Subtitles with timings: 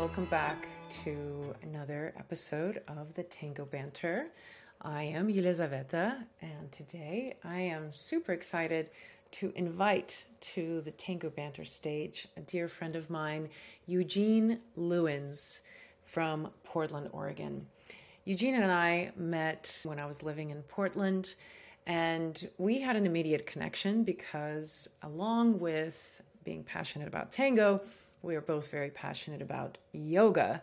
[0.00, 4.28] welcome back to another episode of the Tango Banter.
[4.80, 8.88] I am Yelizaveta, and today I am super excited
[9.32, 13.50] to invite to the Tango Banter stage a dear friend of mine,
[13.84, 15.60] Eugene Lewins
[16.02, 17.66] from Portland, Oregon.
[18.24, 21.34] Eugene and I met when I was living in Portland,
[21.86, 27.82] and we had an immediate connection because, along with being passionate about tango,
[28.22, 30.62] we are both very passionate about yoga.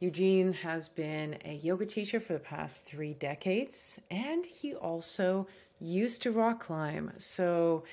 [0.00, 5.46] Eugene has been a yoga teacher for the past three decades, and he also
[5.80, 7.12] used to rock climb.
[7.18, 7.84] So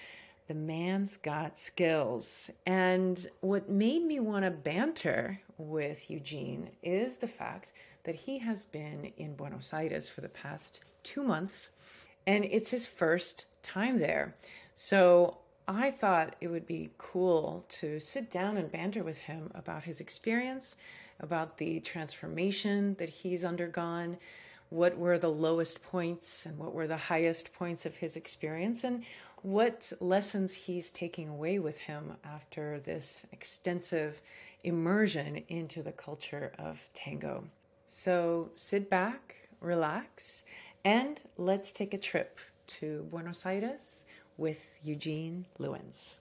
[0.48, 2.52] the man's got skills.
[2.66, 7.72] And what made me want to banter with Eugene is the fact
[8.04, 11.70] that he has been in Buenos Aires for the past two months,
[12.28, 14.36] and it's his first time there.
[14.76, 15.38] So
[15.68, 20.00] I thought it would be cool to sit down and banter with him about his
[20.00, 20.76] experience,
[21.20, 24.18] about the transformation that he's undergone,
[24.70, 29.04] what were the lowest points and what were the highest points of his experience, and
[29.42, 34.22] what lessons he's taking away with him after this extensive
[34.64, 37.44] immersion into the culture of tango.
[37.88, 40.44] So sit back, relax,
[40.84, 44.06] and let's take a trip to Buenos Aires
[44.38, 46.20] with Eugene Lewins.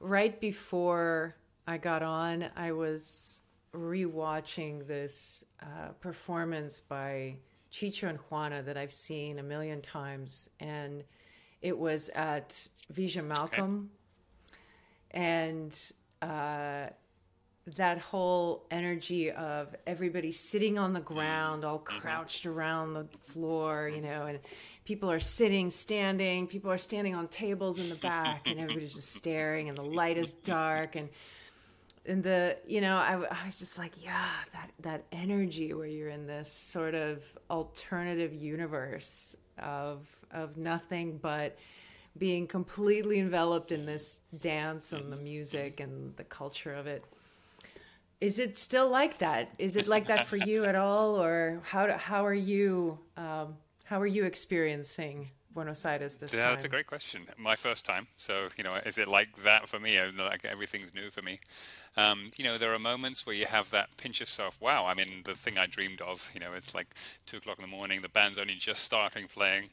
[0.00, 3.42] Right before I got on, I was
[3.74, 7.36] rewatching this uh, performance by
[7.72, 11.04] Chicho and Juana that I've seen a million times, and
[11.62, 13.90] it was at Villa Malcolm,
[15.14, 15.20] okay.
[15.22, 16.88] and uh,
[17.76, 21.98] that whole energy of everybody sitting on the ground, all mm-hmm.
[21.98, 24.40] crouched around the floor, you know, and
[24.84, 29.14] people are sitting, standing, people are standing on tables in the back, and everybody's just
[29.14, 31.08] staring, and the light is dark, and
[32.06, 36.08] and the you know I, I was just like yeah that that energy where you're
[36.08, 41.56] in this sort of alternative universe of of nothing but
[42.18, 47.04] being completely enveloped in this dance and the music and the culture of it.
[48.20, 49.54] Is it still like that?
[49.58, 53.54] Is it like that for you at all or how how are you um,
[53.92, 56.38] how are you experiencing Buenos Aires this time?
[56.38, 56.54] yeah, time?
[56.54, 57.26] That's a great question.
[57.36, 58.06] My first time.
[58.16, 60.00] So, you know, is it like that for me?
[60.18, 61.38] Like everything's new for me.
[61.98, 64.58] Um, you know, there are moments where you have that pinch yourself.
[64.62, 66.26] Wow, I mean, the thing I dreamed of.
[66.32, 66.94] You know, it's like
[67.26, 68.00] two o'clock in the morning.
[68.00, 69.68] The band's only just starting playing.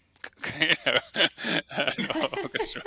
[0.59, 2.81] You know, orchestra.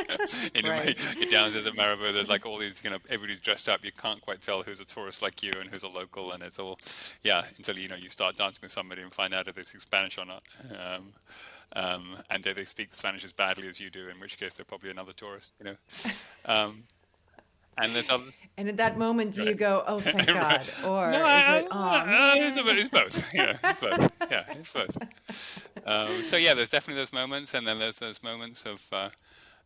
[0.54, 1.16] you know, right.
[1.16, 2.12] you're down to the Marabu.
[2.12, 3.84] There's like all these, you know, everybody's dressed up.
[3.84, 6.59] You can't quite tell who's a tourist like you and who's a local, and it's
[6.59, 6.78] all,
[7.22, 9.82] yeah, until you know you start dancing with somebody and find out if they speak
[9.82, 10.42] Spanish or not.
[10.71, 11.12] Um,
[11.75, 14.09] um, and do they speak Spanish as badly as you do?
[14.09, 15.54] In which case, they're probably another tourist.
[15.59, 15.76] You know.
[16.44, 16.84] Um,
[17.78, 18.25] and there's other.
[18.59, 22.34] And at that moment, do you go, "Oh, thank God," or no, is it, "Oh,
[22.37, 23.34] it's, it's, both.
[23.34, 24.10] Yeah, it's both.
[24.31, 24.98] Yeah, it's both.
[25.87, 28.84] Um, so yeah, there's definitely those moments, and then there's those moments of.
[28.93, 29.10] Uh,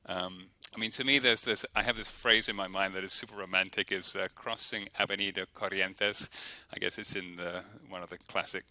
[0.09, 1.65] um, I mean, to me, there's this.
[1.75, 5.47] I have this phrase in my mind that is super romantic: is uh, crossing Avenida
[5.55, 6.29] Corrientes.
[6.75, 8.65] I guess it's in the one of the classic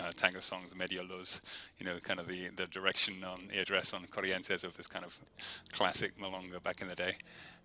[0.00, 1.40] uh, tango songs, Media Luz,
[1.78, 5.04] you know, kind of the, the direction on the address on Corrientes of this kind
[5.04, 5.18] of
[5.70, 7.14] classic milonga back in the day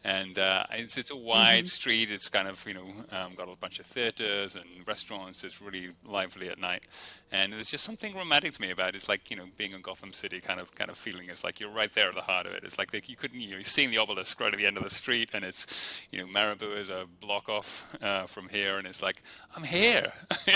[0.03, 1.66] and uh, it's, it's a wide mm-hmm.
[1.66, 2.12] street.
[2.12, 5.44] It's kind of you know um, got a bunch of theaters and restaurants.
[5.44, 6.84] It's really lively at night,
[7.31, 8.96] and there's just something romantic to me about it.
[8.96, 11.28] It's like you know being in Gotham City kind of kind of feeling.
[11.30, 12.63] It's like you're right there at the heart of it.
[12.63, 14.84] It's like they, you couldn't you know seeing the obelisk right at the end of
[14.84, 18.88] the street, and it's you know Marabu is a block off uh, from here, and
[18.88, 19.24] it's like
[19.56, 20.12] I'm here.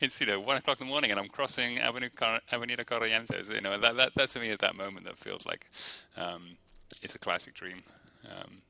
[0.00, 3.52] it's you know one o'clock in the morning, and I'm crossing Avenue Car- Avenida Corrientes.
[3.52, 5.68] You know that, that that to me is that moment that feels like
[6.16, 6.56] um,
[7.02, 7.82] it's a classic dream.
[8.24, 8.62] Um,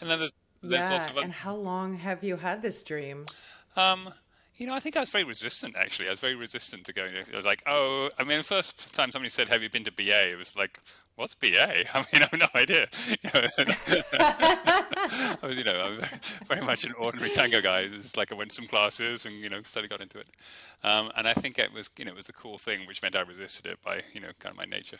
[0.00, 0.32] and then there's,
[0.62, 1.16] there's yeah, lots of.
[1.16, 3.24] and how long have you had this dream?
[3.76, 4.12] Um,
[4.56, 5.76] you know, I think I was very resistant.
[5.76, 7.14] Actually, I was very resistant to going.
[7.16, 9.92] I was like, oh, I mean, the first time somebody said, "Have you been to
[9.92, 10.78] BA?" It was like,
[11.16, 12.86] "What's BA?" I mean, I have no idea.
[15.42, 17.88] I was, you know, I'm very, very much an ordinary tango guy.
[17.92, 20.28] It's like I went to some classes and you know, slowly got into it.
[20.84, 23.16] Um, and I think it was, you know, it was the cool thing, which meant
[23.16, 24.98] I resisted it by, you know, kind of my nature.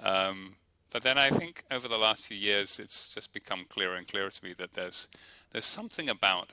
[0.00, 0.54] Um,
[0.92, 4.30] but then I think over the last few years, it's just become clearer and clearer
[4.30, 5.08] to me that there's
[5.52, 6.50] there's something about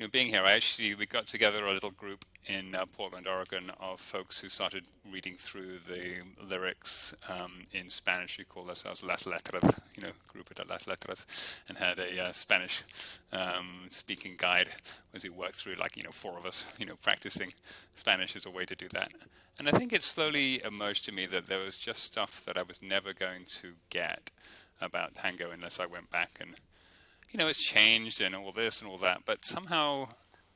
[0.00, 0.42] you know being here.
[0.46, 4.48] I actually we got together a little group in uh, Portland, Oregon, of folks who
[4.48, 8.38] started reading through the lyrics um, in Spanish.
[8.38, 9.62] We call ourselves Las Letras,
[9.94, 11.26] you know, group at Las Letras,
[11.68, 12.82] and had a uh, Spanish
[13.32, 14.68] um, speaking guide
[15.12, 17.52] as we worked through, like you know, four of us, you know, practicing
[17.94, 19.12] Spanish as a way to do that.
[19.58, 22.62] And I think it slowly emerged to me that there was just stuff that I
[22.62, 24.30] was never going to get
[24.80, 26.54] about tango unless I went back and,
[27.30, 29.20] you know, it's changed and all this and all that.
[29.24, 30.08] But somehow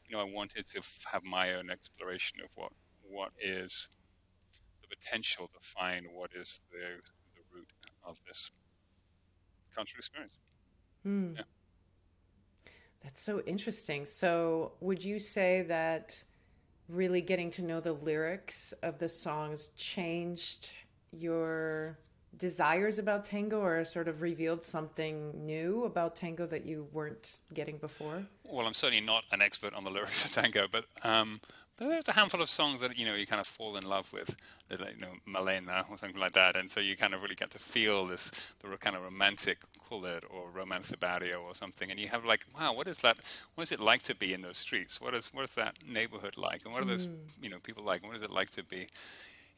[0.08, 2.72] you know, I wanted to f- have my own exploration of what
[3.02, 3.88] what is
[4.82, 6.78] the potential to find what is the
[7.34, 7.68] the root
[8.04, 8.50] of this
[9.74, 10.38] cultural experience.
[11.06, 11.36] Mm.
[11.36, 11.42] Yeah.
[13.02, 14.06] That's so interesting.
[14.06, 16.22] So, would you say that
[16.88, 20.68] really getting to know the lyrics of the songs changed
[21.12, 21.98] your
[22.38, 27.76] desires about tango or sort of revealed something new about tango that you weren't getting
[27.78, 28.24] before?
[28.44, 31.40] Well, I'm certainly not an expert on the lyrics of tango, but um,
[31.76, 34.36] there's a handful of songs that you know you kind of fall in love with,
[34.70, 37.50] like, you know, Malena or something like that, and so you kind of really get
[37.50, 39.58] to feel this the kind of romantic,
[39.88, 43.16] call it, or romance barrio or something, and you have like, wow, what is that?
[43.54, 45.00] What is it like to be in those streets?
[45.00, 47.16] What is what is that neighborhood like, and what are those mm.
[47.42, 48.02] you know people like?
[48.02, 48.86] And what is it like to be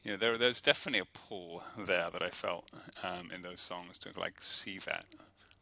[0.07, 2.63] you know, there, there's definitely a pull there that I felt
[3.03, 5.03] um, in those songs to like see that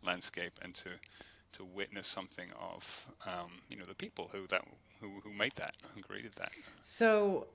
[0.06, 0.90] landscape and to
[1.54, 4.62] to witness something of um, you know the people who that
[5.02, 6.52] who who made that who created that.
[6.84, 7.48] So,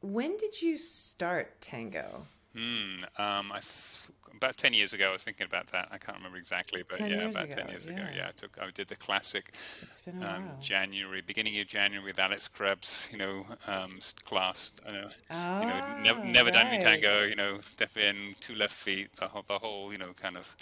[0.00, 2.26] when did you start tango?
[2.54, 3.02] Hmm.
[3.18, 5.88] Um, I th- about ten years ago, I was thinking about that.
[5.90, 7.92] I can't remember exactly, but yeah, about ago, ten years yeah.
[7.92, 8.02] ago.
[8.16, 9.54] Yeah, I took I did the classic.
[9.82, 10.50] It's been a um.
[10.60, 14.72] January, beginning of January, with Alex Krebs, you know, um, class.
[14.86, 16.54] Uh, oh, you know, ah, never, never right.
[16.54, 17.24] done any tango.
[17.24, 20.56] You know, step in, two left feet, the whole, the whole you know, kind of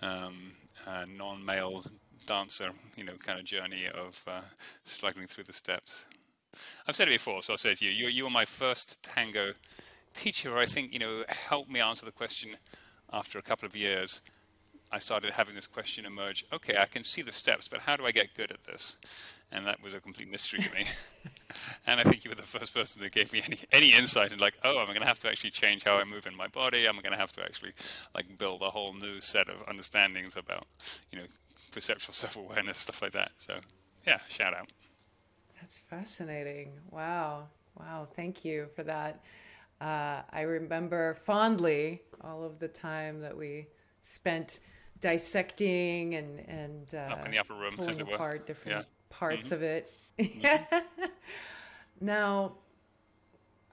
[0.00, 0.52] um,
[0.86, 1.84] uh, non-male
[2.26, 4.40] dancer, you know, kind of journey of uh,
[4.84, 6.06] struggling through the steps.
[6.86, 7.90] I've said it before, so I'll say it to you.
[7.90, 9.52] You, you were my first tango
[10.16, 12.56] teacher, I think, you know, helped me answer the question
[13.12, 14.22] after a couple of years.
[14.92, 16.46] I started having this question emerge.
[16.52, 18.96] Okay, I can see the steps, but how do I get good at this?
[19.52, 20.86] And that was a complete mystery to me.
[21.86, 24.38] and I think you were the first person that gave me any any insight in
[24.38, 26.86] like, oh, I'm going to have to actually change how I move in my body.
[26.86, 27.72] I'm going to have to actually
[28.14, 30.66] like build a whole new set of understandings about,
[31.10, 31.26] you know,
[31.72, 33.30] perceptual self-awareness, stuff like that.
[33.38, 33.58] So,
[34.06, 34.70] yeah, shout out.
[35.60, 36.72] That's fascinating.
[36.90, 37.48] Wow,
[37.78, 38.06] wow.
[38.14, 39.20] Thank you for that.
[39.80, 43.66] Uh, I remember fondly all of the time that we
[44.02, 44.60] spent
[45.00, 48.84] dissecting and and uh, up in the upper room, pulling apart different yeah.
[49.10, 49.54] parts mm-hmm.
[49.54, 49.92] of it.
[50.18, 50.78] Mm-hmm.
[52.00, 52.54] now,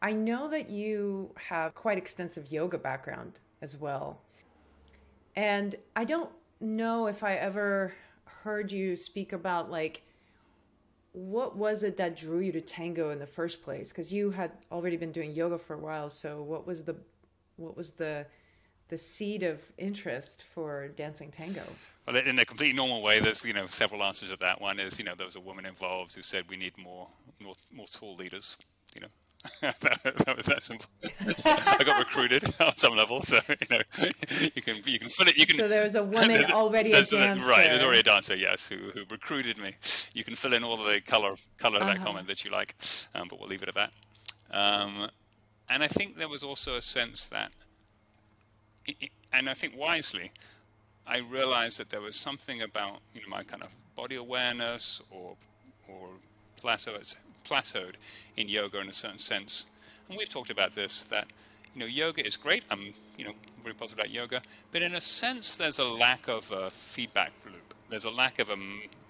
[0.01, 4.19] I know that you have quite extensive yoga background as well,
[5.35, 6.29] and I don't
[6.59, 7.93] know if I ever
[8.25, 10.01] heard you speak about like
[11.13, 13.89] what was it that drew you to tango in the first place?
[13.89, 16.09] Because you had already been doing yoga for a while.
[16.09, 16.95] So what was the
[17.55, 18.25] what was the
[18.89, 21.63] the seed of interest for dancing tango?
[22.05, 24.59] Well, in a completely normal way, there's you know several answers to that.
[24.59, 27.07] One is you know there was a woman involved who said we need more
[27.39, 28.57] more, more tall leaders.
[28.95, 29.07] You know,
[29.61, 29.79] that,
[30.25, 30.85] that, was that simple.
[31.45, 33.81] I got recruited on some level, so you know
[34.55, 35.37] you can you can fill it.
[35.37, 35.57] You can.
[35.57, 37.17] So there was a woman already a dancer.
[37.17, 39.73] right, there's already a dancer, yes, who, who recruited me.
[40.13, 41.93] You can fill in all the color color of uh-huh.
[41.95, 42.75] that comment that you like,
[43.15, 43.91] um, but we'll leave it at that.
[44.51, 45.09] Um,
[45.69, 47.51] and I think there was also a sense that,
[48.85, 50.31] it, and I think wisely,
[51.07, 55.35] I realized that there was something about you know my kind of body awareness or
[55.87, 56.09] or
[56.57, 56.95] plateau
[57.43, 57.95] plateaued
[58.37, 59.65] in yoga in a certain sense.
[60.09, 61.27] And we've talked about this that
[61.73, 62.63] you know yoga is great.
[62.69, 66.51] I'm you know very positive about yoga, but in a sense there's a lack of
[66.51, 67.73] a feedback loop.
[67.89, 68.57] There's a lack of a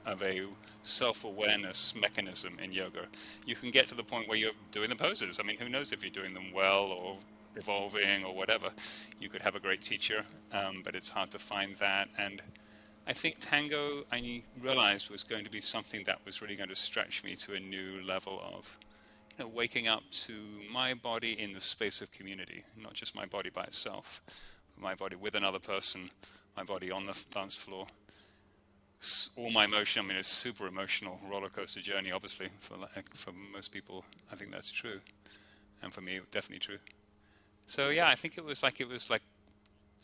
[0.05, 0.43] of a
[0.81, 3.05] self-awareness mechanism in yoga.
[3.45, 5.39] You can get to the point where you're doing the poses.
[5.39, 7.17] I mean, who knows if you're doing them well or
[7.55, 8.69] evolving or whatever.
[9.19, 12.41] You could have a great teacher, um, but it's hard to find that and
[13.05, 16.75] I think tango, I realized, was going to be something that was really going to
[16.75, 18.77] stretch me to a new level of
[19.37, 20.33] you know, waking up to
[20.71, 24.21] my body in the space of community, not just my body by itself,
[24.77, 26.09] my body with another person,
[26.55, 27.87] my body on the dance floor.
[29.35, 33.33] All my emotion, I mean, it's super emotional roller coaster journey, obviously, for, like, for
[33.51, 35.01] most people, I think that's true.
[35.81, 36.77] And for me, definitely true.
[37.67, 39.21] So, yeah, I think it was like, it was like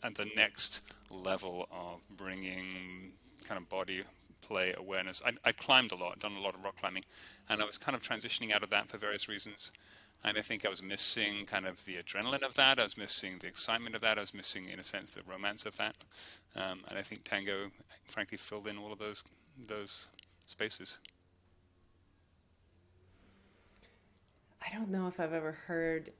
[0.02, 0.80] at the next
[1.10, 3.12] level of bringing
[3.46, 4.02] kind of body
[4.42, 5.22] play awareness.
[5.24, 7.04] I, I climbed a lot, done a lot of rock climbing,
[7.48, 9.72] and I was kind of transitioning out of that for various reasons.
[10.22, 12.78] And I think I was missing kind of the adrenaline of that.
[12.78, 14.18] I was missing the excitement of that.
[14.18, 15.94] I was missing, in a sense, the romance of that.
[16.56, 17.70] Um, and I think tango,
[18.06, 19.24] frankly, filled in all of those
[19.66, 20.06] those
[20.46, 20.98] spaces.
[24.60, 26.12] I don't know if I've ever heard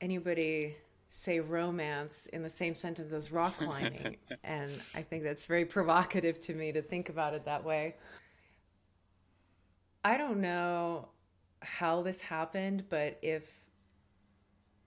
[0.00, 0.76] anybody
[1.12, 4.16] say romance in the same sentence as rock climbing.
[4.44, 7.96] and I think that's very provocative to me to think about it that way.
[10.04, 11.08] I don't know
[11.60, 13.42] how this happened, but if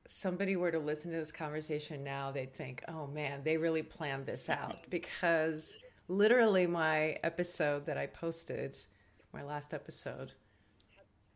[0.08, 4.26] somebody were to listen to this conversation now, they'd think, oh man, they really planned
[4.26, 4.78] this out.
[4.90, 5.76] Because
[6.08, 8.78] literally, my episode that I posted,
[9.34, 10.32] my last episode,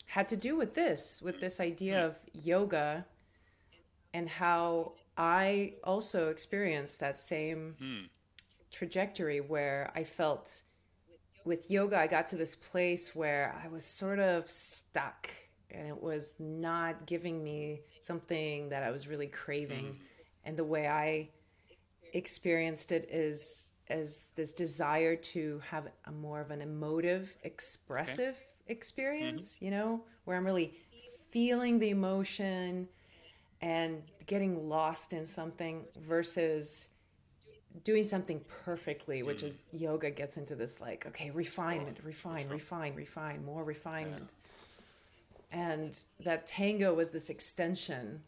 [0.05, 2.05] had to do with this, with this idea hmm.
[2.05, 3.05] of yoga
[4.13, 8.09] and how I also experienced that same Mm.
[8.71, 10.61] trajectory where I felt
[11.43, 15.29] with yoga, I got to this place where I was sort of stuck
[15.69, 19.99] and it was not giving me something that I was really craving.
[20.43, 21.29] And the way I
[22.13, 28.35] experienced it is as this desire to have a more of an emotive, expressive
[28.67, 30.73] experience, you know, where I'm really
[31.29, 32.87] feeling the emotion
[33.61, 36.87] and getting lost in something versus
[37.83, 39.81] doing something perfectly, which is mm.
[39.81, 44.29] yoga gets into this like, okay, refinement, refine, refine, refine, more refinement.
[45.51, 48.21] And that tango was this extension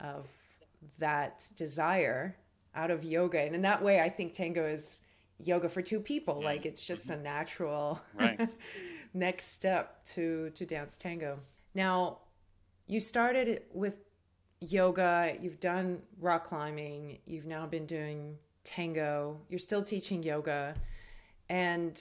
[0.00, 0.28] of
[0.98, 2.36] that desire
[2.74, 3.40] out of yoga.
[3.40, 5.00] And in that way, I think tango is
[5.42, 6.36] yoga for two people.
[6.36, 6.44] Mm.
[6.44, 7.20] Like it's just mm-hmm.
[7.20, 8.48] a natural Right.
[9.14, 11.38] next step to to dance tango.
[11.74, 12.18] Now,
[12.86, 13.96] you started with
[14.60, 20.74] yoga, you've done rock climbing, you've now been doing tango, you're still teaching yoga,
[21.48, 22.00] and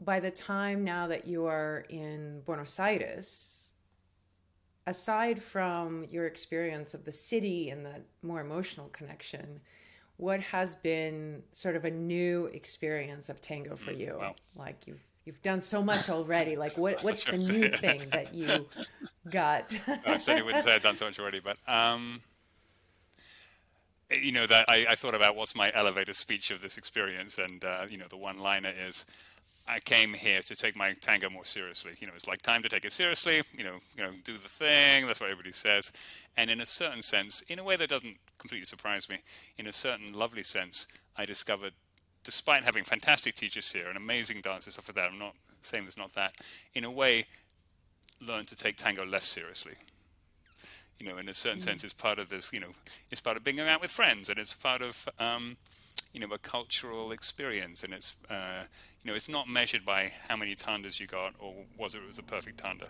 [0.00, 3.68] by the time now that you are in Buenos Aires,
[4.86, 9.60] aside from your experience of the city and the more emotional connection,
[10.16, 14.16] what has been sort of a new experience of tango for mm, you?
[14.18, 14.34] wow.
[14.54, 16.56] Like you've you've done so much already.
[16.56, 18.66] Like what what's the new thing that you
[19.28, 19.78] got?
[20.06, 22.22] I certainly wouldn't say I've done so much already, but um,
[24.10, 27.62] you know that I, I thought about what's my elevator speech of this experience, and
[27.64, 29.04] uh, you know the one-liner is,
[29.68, 32.68] "I came here to take my tango more seriously." You know, it's like time to
[32.68, 33.42] take it seriously.
[33.52, 35.06] You know, you know, do the thing.
[35.06, 35.92] That's what everybody says,
[36.36, 39.18] and in a certain sense, in a way that doesn't completely surprise me,
[39.58, 41.72] in a certain lovely sense, I discovered.
[42.26, 45.96] Despite having fantastic teachers here and amazing dancers, stuff like that, I'm not saying there's
[45.96, 46.32] not that.
[46.74, 47.24] In a way,
[48.20, 49.74] learn to take tango less seriously.
[50.98, 52.52] You know, in a certain sense, it's part of this.
[52.52, 52.72] You know,
[53.12, 55.56] it's part of being out with friends, and it's part of um,
[56.14, 58.64] you know a cultural experience, and it's uh,
[59.04, 62.16] you know it's not measured by how many tandas you got or was it was
[62.16, 62.88] the perfect tanda.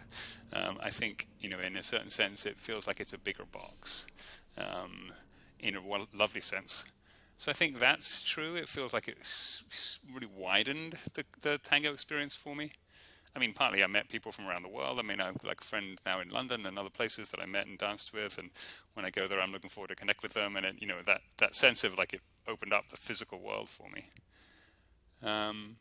[0.54, 3.44] Um, I think you know in a certain sense, it feels like it's a bigger
[3.52, 4.06] box,
[4.56, 5.12] um,
[5.60, 5.80] in a
[6.14, 6.86] lovely sense.
[7.38, 8.56] So I think that's true.
[8.56, 12.72] It feels like it's really widened the, the tango experience for me.
[13.34, 14.98] I mean, partly I met people from around the world.
[14.98, 17.66] I mean, I've like a friend now in London and other places that I met
[17.66, 18.48] and danced with, and
[18.94, 20.56] when I go there, I'm looking forward to connect with them.
[20.56, 23.68] And it, you know, that that sense of like it opened up the physical world
[23.68, 24.04] for me.
[25.22, 25.76] Um,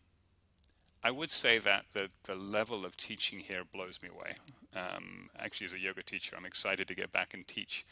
[1.02, 4.34] I would say that the the level of teaching here blows me away.
[4.76, 7.86] Um, actually, as a yoga teacher, I'm excited to get back and teach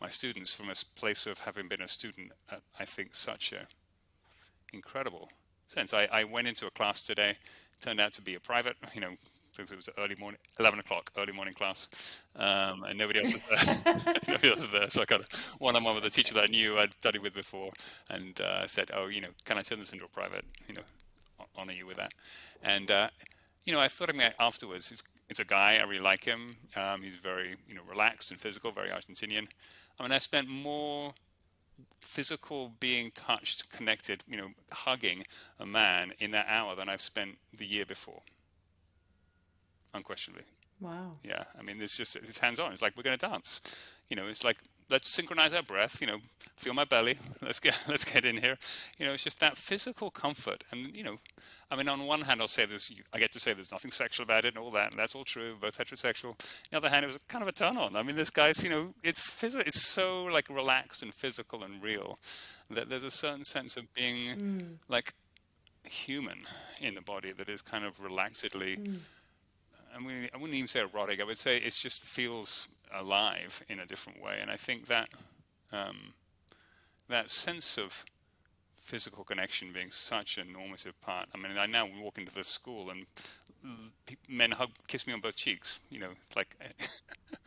[0.00, 2.32] my students from a place of having been a student.
[2.50, 3.66] At, I think such a
[4.72, 5.28] incredible
[5.68, 5.94] sense.
[5.94, 7.36] I, I went into a class today,
[7.80, 9.10] turned out to be a private, you know,
[9.56, 11.88] because it was early morning, 11 o'clock, early morning class,
[12.36, 13.82] um, and nobody else was there.
[14.28, 14.90] nobody else was there.
[14.90, 15.24] So I got
[15.58, 17.72] one-on-one with a teacher that I knew I'd studied with before,
[18.08, 20.44] and uh, said, "Oh, you know, can I turn this into a private?
[20.68, 22.12] You know, honor you with that."
[22.62, 23.08] And uh,
[23.64, 25.02] you know, I thought of me afterwards.
[25.30, 25.78] It's, a guy.
[25.80, 26.56] I really like him.
[26.76, 29.46] Um, he's very, you know, relaxed and physical, very Argentinian.
[29.98, 31.14] I mean, I spent more
[32.00, 35.24] physical being touched, connected, you know, hugging
[35.60, 38.20] a man in that hour than I've spent the year before.
[39.94, 40.44] Unquestionably.
[40.80, 41.12] wow.
[41.24, 41.44] Yeah.
[41.58, 42.72] I mean, it's just, it's hands on.
[42.72, 43.60] It's like, we're going to dance.
[44.08, 44.58] You know, it's like,
[44.90, 46.18] let's synchronize our breath, you know,
[46.56, 47.16] feel my belly.
[47.42, 48.58] Let's get, let's get in here.
[48.98, 50.62] You know, it's just that physical comfort.
[50.72, 51.16] And, you know,
[51.70, 54.24] I mean, on one hand, I'll say there's, I get to say there's nothing sexual
[54.24, 54.90] about it and all that.
[54.90, 56.30] And that's all true, both heterosexual.
[56.30, 56.36] On
[56.70, 57.96] the other hand, it was kind of a turn on.
[57.96, 61.82] I mean, this guy's, you know, it's physical, it's so like relaxed and physical and
[61.82, 62.18] real
[62.70, 64.66] that there's a certain sense of being mm.
[64.88, 65.14] like
[65.84, 66.40] human
[66.80, 68.78] in the body that is kind of relaxedly.
[68.78, 68.98] Mm.
[69.96, 71.20] I mean, I wouldn't even say erotic.
[71.20, 75.08] I would say it just feels alive in a different way, and I think that
[75.72, 76.14] um,
[77.08, 78.04] that sense of
[78.90, 81.28] physical connection being such a normative part.
[81.32, 83.06] I mean, I now walk into the school and
[84.28, 85.78] men hug, kiss me on both cheeks.
[85.90, 86.56] You know, it's like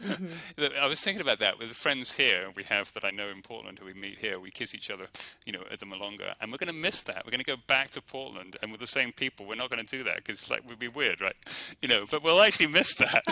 [0.01, 0.63] mm-hmm.
[0.81, 3.41] I was thinking about that with the friends here we have that I know in
[3.41, 4.39] Portland who we meet here.
[4.39, 5.07] We kiss each other,
[5.45, 7.25] you know, at the Milonga, and we're going to miss that.
[7.25, 9.83] We're going to go back to Portland, and with the same people, we're not going
[9.85, 11.35] to do that because it's like we'd be weird, right?
[11.81, 13.23] You know, but we'll actually miss that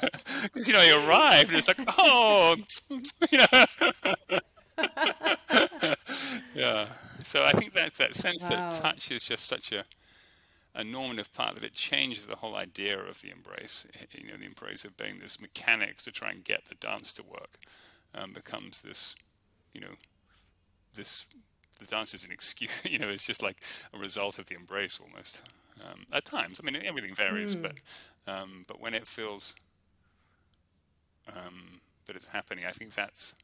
[0.42, 2.56] because you know you arrive and it's like, oh,
[3.30, 4.38] you know.
[6.54, 6.86] yeah.
[7.24, 8.48] So I think that's that sense Wow.
[8.50, 9.84] that touch is just such a
[10.74, 13.86] a normative part that it changes the whole idea of the embrace.
[14.12, 17.22] You know, the embrace of being this mechanics to try and get the dance to
[17.22, 17.58] work
[18.14, 19.14] um, becomes this,
[19.74, 19.94] you know,
[20.94, 21.26] this
[21.78, 22.70] the dance is an excuse.
[22.84, 23.62] You know, it's just like
[23.92, 25.42] a result of the embrace almost.
[25.80, 27.62] Um, at times, I mean, everything varies, mm.
[27.62, 27.72] but
[28.26, 29.54] um, but when it feels
[31.28, 33.34] um, that it's happening, I think that's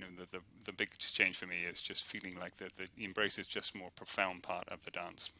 [0.00, 3.04] you know the, the the big change for me is just feeling like the the
[3.04, 5.30] embrace is just more profound part of the dance.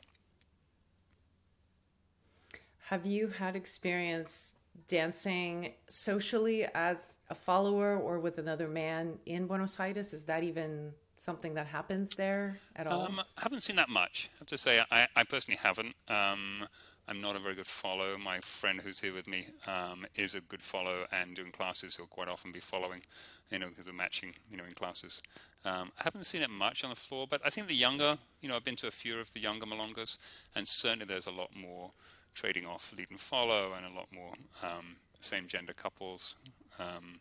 [2.88, 4.52] Have you had experience
[4.88, 10.12] dancing socially as a follower or with another man in Buenos Aires?
[10.12, 13.02] Is that even something that happens there at all?
[13.02, 14.31] Um, I haven't seen that much.
[14.35, 15.95] I have to say, I, I personally haven't.
[16.09, 16.67] Um,
[17.11, 18.17] I'm not a very good follow.
[18.17, 21.97] My friend who's here with me um, is a good follow and doing classes.
[21.97, 23.02] He'll quite often be following,
[23.50, 25.21] you know, because of matching, you know, in classes.
[25.64, 28.49] Um, I haven't seen it much on the floor, but I think the younger, you
[28.49, 30.19] know, I've been to a few of the younger Milongas,
[30.55, 31.90] and certainly there's a lot more
[32.35, 36.37] trading off lead and follow, and a lot more um, same gender couples
[36.79, 37.19] um,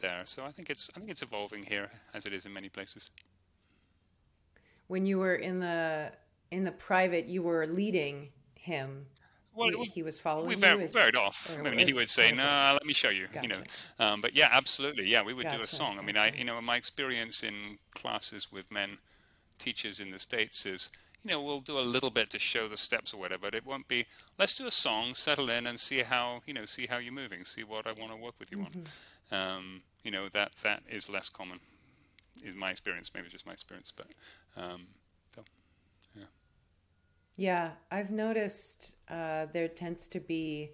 [0.00, 0.22] there.
[0.24, 3.10] So I think it's I think it's evolving here as it is in many places.
[4.86, 6.12] When you were in the
[6.50, 9.06] in the private, you were leading him.
[9.54, 11.56] Well, he, he was following we very, varied off.
[11.58, 13.42] I mean, he would say, "No, nah, let me show you." Gotcha.
[13.42, 13.62] You know,
[13.98, 15.56] um, but yeah, absolutely, yeah, we would gotcha.
[15.56, 15.98] do a song.
[15.98, 18.98] I mean, I you know, my experience in classes with men
[19.58, 20.90] teachers in the states is
[21.24, 23.66] you know, we'll do a little bit to show the steps or whatever, but it
[23.66, 24.06] won't be,
[24.38, 27.44] let's do a song, settle in and see how, you know, see how you're moving,
[27.44, 29.34] see what I want to work with you mm-hmm.
[29.34, 29.56] on.
[29.56, 31.58] Um, you know, that, that is less common,
[32.44, 34.06] is my experience, maybe just my experience, but,
[34.56, 34.86] um.
[37.38, 40.72] Yeah, I've noticed uh, there tends to be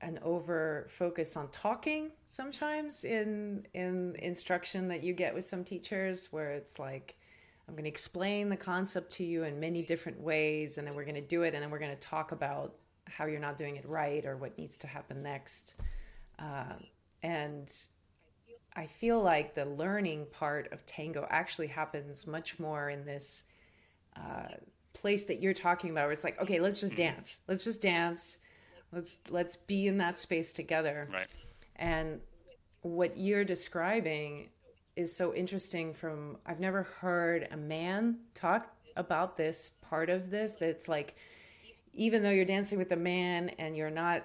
[0.00, 6.32] an over focus on talking sometimes in in instruction that you get with some teachers
[6.32, 7.16] where it's like
[7.68, 11.04] I'm going to explain the concept to you in many different ways, and then we're
[11.04, 12.74] going to do it, and then we're going to talk about
[13.04, 15.76] how you're not doing it right or what needs to happen next.
[16.36, 16.74] Uh,
[17.22, 17.72] and
[18.74, 23.44] I feel like the learning part of tango actually happens much more in this
[24.16, 24.48] uh,
[24.92, 27.14] place that you're talking about, where it's like, okay, let's just mm-hmm.
[27.14, 28.38] dance, let's just dance,
[28.92, 31.08] let's let's be in that space together.
[31.12, 31.26] Right.
[31.76, 32.20] And
[32.82, 34.48] what you're describing
[34.96, 40.54] is so interesting from I've never heard a man talk about this part of this
[40.54, 41.16] that it's like
[41.92, 44.24] even though you're dancing with a man and you're not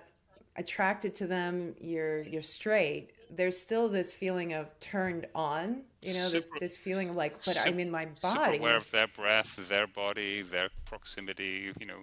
[0.58, 6.20] attracted to them you're you're straight there's still this feeling of turned on you know
[6.20, 8.90] super, this this feeling of like but super, i'm in my body super aware of
[8.92, 12.00] their breath their body their proximity you know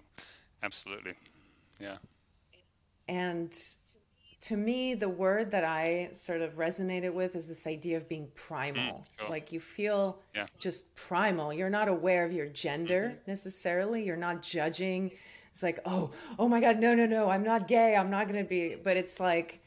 [0.62, 1.14] absolutely
[1.80, 1.96] yeah
[3.08, 3.52] and
[4.42, 8.26] to me, the word that I sort of resonated with is this idea of being
[8.34, 9.04] primal.
[9.18, 9.30] Mm, sure.
[9.30, 10.46] Like you feel yeah.
[10.58, 11.52] just primal.
[11.52, 13.30] You're not aware of your gender mm-hmm.
[13.30, 14.02] necessarily.
[14.04, 15.12] You're not judging.
[15.52, 16.10] It's like, oh,
[16.40, 17.94] oh my God, no, no, no, I'm not gay.
[17.94, 18.74] I'm not going to be.
[18.74, 19.60] But it's like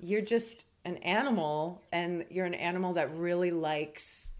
[0.00, 4.30] you're just an animal and you're an animal that really likes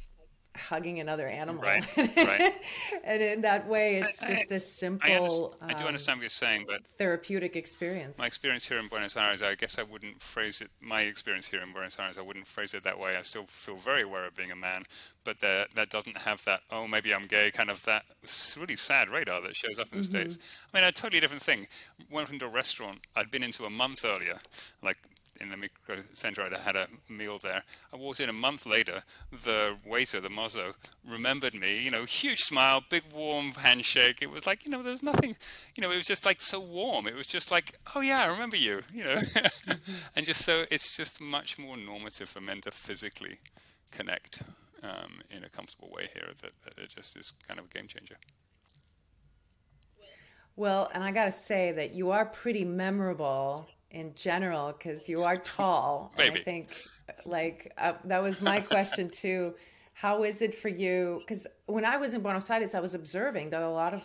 [0.56, 1.62] hugging another animal.
[1.62, 1.84] Right.
[1.96, 2.54] right.
[3.04, 5.56] and in that way, it's I, just this simple.
[5.60, 8.16] I, I do understand what you're saying, but therapeutic experience.
[8.16, 10.70] My experience here in Buenos Aires, I guess I wouldn't phrase it.
[10.80, 13.16] My experience here in Buenos Aires, I wouldn't phrase it that way.
[13.16, 14.84] I still feel very aware of being a man,
[15.24, 16.60] but that that doesn't have that.
[16.70, 17.50] Oh, maybe I'm gay.
[17.50, 18.04] Kind of that
[18.56, 20.30] really sad radar that shows up in the mm-hmm.
[20.30, 20.38] states.
[20.72, 21.66] I mean, a totally different thing.
[22.10, 24.38] Went into a restaurant I'd been into a month earlier,
[24.82, 24.96] like
[25.40, 26.42] in the micro center.
[26.42, 27.62] I had a meal there.
[27.92, 29.02] I walked in a month later.
[29.44, 30.74] The waiter, the mozo,
[31.08, 31.82] remembered me.
[31.82, 34.18] You know, huge smile, big warm handshake.
[34.22, 35.36] It was like you know, there was nothing.
[35.74, 37.06] You know, it was just like so warm.
[37.06, 38.82] It was just like, oh yeah, I remember you.
[38.92, 39.18] You know,
[40.16, 43.38] and just so it's just much more normative for men to physically
[43.90, 44.42] connect
[44.82, 46.28] um, in a comfortable way here.
[46.42, 48.16] That, that it just is kind of a game changer.
[50.56, 55.24] Well, and I got to say that you are pretty memorable in general because you
[55.24, 56.12] are tall.
[56.18, 56.68] I think
[57.24, 59.54] like uh, that was my question too.
[59.94, 61.20] How is it for you?
[61.20, 64.04] Because when I was in Buenos Aires, I was observing that a lot of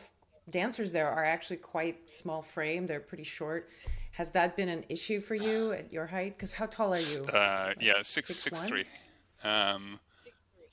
[0.49, 2.88] dancers there are actually quite small frame.
[2.88, 3.69] They're pretty short.
[4.12, 6.38] Has that been an issue for you at your height?
[6.38, 7.25] Because how tall are you?
[7.25, 8.86] Uh, yeah, six six, six three.
[9.43, 9.99] Um,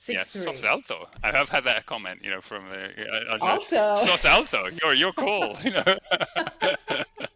[0.01, 1.09] Six yeah, sos alto.
[1.25, 3.95] I have had that comment, you know, from uh, alto.
[3.95, 4.69] Sos alto.
[4.81, 5.83] You're you're cool, you know.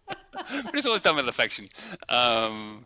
[0.63, 1.67] but it's always done with affection.
[2.09, 2.85] Um,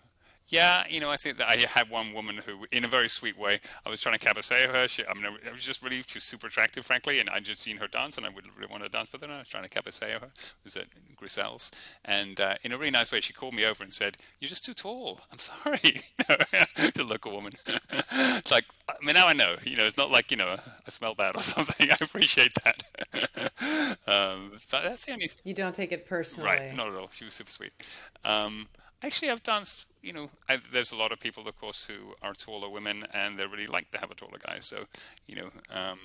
[0.49, 3.37] yeah, you know, I think that I had one woman who, in a very sweet
[3.37, 4.87] way, I was trying to cabeceo her.
[4.87, 7.61] She, I mean, it was just really, she was super attractive, frankly, and I'd just
[7.61, 9.25] seen her dance, and I would really want to dance with her.
[9.27, 10.27] And I was trying to cabeceo her.
[10.27, 10.85] It was at
[11.17, 11.71] Grisel's,
[12.05, 14.63] and uh, in a really nice way, she called me over and said, "You're just
[14.65, 15.19] too tall.
[15.31, 16.01] I'm sorry."
[16.93, 17.53] to local woman.
[18.11, 19.55] it's like, I mean, now I know.
[19.65, 21.89] You know, it's not like you know, I smell bad or something.
[21.91, 22.83] I appreciate that.
[24.07, 25.31] um, but that's the only.
[25.43, 26.75] You don't take it personally, right?
[26.75, 27.09] Not at all.
[27.11, 27.73] She was super sweet.
[28.23, 28.67] Um,
[29.03, 29.85] Actually, I've danced.
[30.01, 33.37] You know, I've, there's a lot of people, of course, who are taller women, and
[33.37, 34.57] they really like to have a taller guy.
[34.59, 34.85] So,
[35.27, 35.99] you know, um,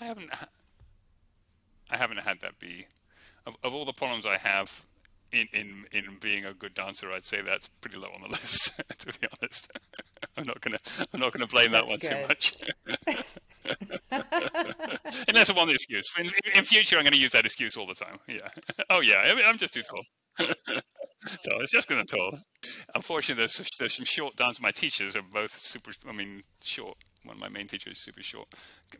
[0.00, 0.30] I haven't,
[1.90, 2.86] I haven't had that be
[3.46, 4.84] of, of all the problems I have
[5.32, 8.80] in, in in being a good dancer, I'd say that's pretty low on the list.
[8.98, 9.70] to be honest,
[10.36, 10.78] I'm not gonna
[11.12, 12.40] I'm not gonna blame that's that one good.
[12.40, 13.24] too much.
[15.28, 16.10] Unless I want the excuse.
[16.18, 18.18] In, in, future, I'm going to use that excuse all the time.
[18.26, 18.48] Yeah.
[18.88, 20.04] Oh yeah, I mean, I'm just too tall.
[21.24, 22.30] So it's just because I'm tall.
[22.94, 24.60] Unfortunately, there's, there's some short dance.
[24.60, 25.90] My teachers are both super.
[26.08, 28.48] I mean, short one of my main teachers is super short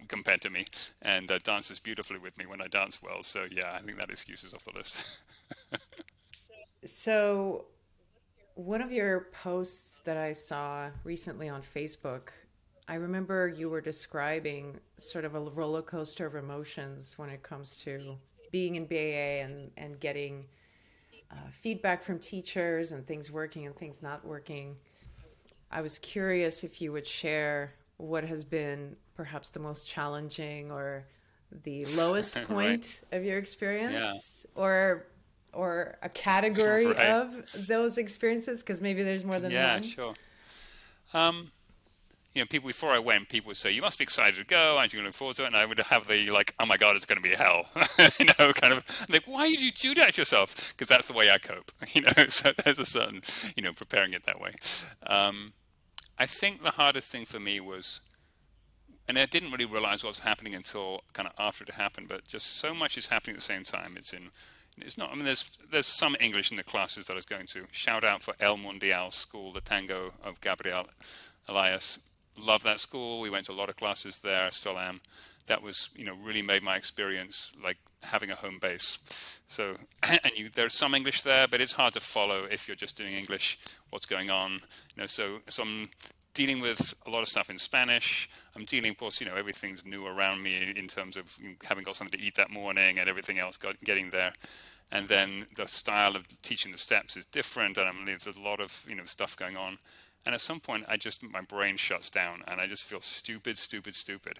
[0.08, 0.66] compared to me
[1.02, 3.22] and uh, dances beautifully with me when I dance well.
[3.22, 5.06] So yeah, I think that excuse is off the list.
[6.84, 7.66] so
[8.54, 12.28] one of your posts that I saw recently on Facebook,
[12.86, 17.76] I remember you were describing sort of a roller coaster of emotions when it comes
[17.78, 18.16] to
[18.50, 20.46] being in BA and, and getting
[21.30, 24.76] uh, feedback from teachers and things working and things not working.
[25.70, 31.04] I was curious if you would share what has been perhaps the most challenging or
[31.64, 33.18] the lowest point right.
[33.18, 34.62] of your experience yeah.
[34.62, 35.06] or
[35.54, 36.96] or a category right.
[37.06, 40.14] of those experiences because maybe there's more than yeah, one yeah sure
[41.14, 41.50] um,
[42.34, 44.76] you know people before i went people would say you must be excited to go
[44.78, 46.66] aren't you going to look forward to it and i would have the like oh
[46.66, 47.66] my god it's going to be hell
[48.18, 51.30] you know kind of like why did you do that yourself because that's the way
[51.30, 53.22] i cope you know so there's a certain
[53.56, 54.52] you know preparing it that way
[55.06, 55.52] um,
[56.18, 58.00] I think the hardest thing for me was,
[59.06, 62.26] and I didn't really realize what was happening until kind of after it happened, but
[62.26, 63.96] just so much is happening at the same time.
[63.96, 64.30] It's in,
[64.78, 67.46] it's not, I mean, there's, there's some English in the classes that I was going
[67.46, 67.66] to.
[67.70, 70.86] Shout out for El Mundial School, the tango of Gabriel
[71.48, 72.00] Elias.
[72.40, 73.20] Love that school.
[73.20, 75.00] We went to a lot of classes there, still am.
[75.46, 78.98] That was, you know, really made my experience like having a home base.
[79.48, 79.76] So,
[80.08, 83.14] and you, there's some English there, but it's hard to follow if you're just doing
[83.14, 83.58] English.
[83.90, 84.52] What's going on?
[84.94, 85.90] You know, so so I'm
[86.34, 88.28] dealing with a lot of stuff in Spanish.
[88.54, 91.96] I'm dealing, of course, you know, everything's new around me in terms of having got
[91.96, 94.32] something to eat that morning and everything else got, getting there.
[94.92, 98.86] And then the style of teaching the steps is different, and there's a lot of
[98.88, 99.78] you know stuff going on.
[100.26, 103.56] And at some point, I just my brain shuts down, and I just feel stupid,
[103.56, 104.38] stupid, stupid.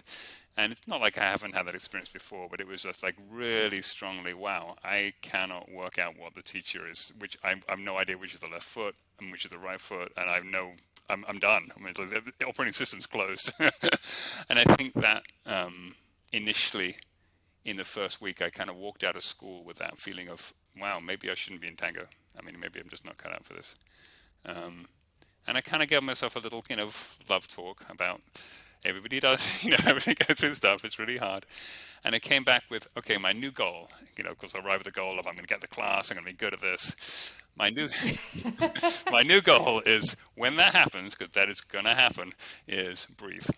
[0.56, 3.14] And it's not like I haven't had that experience before, but it was just like
[3.30, 7.78] really strongly, wow, I cannot work out what the teacher is, which I, I have
[7.78, 10.34] no idea which is the left foot and which is the right foot, and I
[10.34, 10.72] have no,
[11.08, 11.68] I'm, I'm done.
[11.76, 13.52] I mean, the operating system's closed.
[13.60, 15.94] and I think that um,
[16.32, 16.96] initially,
[17.64, 20.52] in the first week, I kind of walked out of school with that feeling of,
[20.80, 22.06] wow, maybe I shouldn't be in tango.
[22.38, 23.76] I mean, maybe I'm just not cut out for this.
[24.44, 24.86] Um,
[25.48, 26.90] and I kind of gave myself a little, you know,
[27.28, 28.20] love talk about
[28.84, 30.84] Everybody does, you know, everybody go through stuff.
[30.84, 31.46] It's really hard.
[32.04, 34.94] And I came back with, okay, my new goal, you know, because I arrived at
[34.94, 36.60] the goal of I'm going to get the class, I'm going to be good at
[36.60, 37.32] this.
[37.56, 37.88] My new,
[39.10, 42.32] my new goal is when that happens, because that is going to happen,
[42.68, 43.48] is breathe.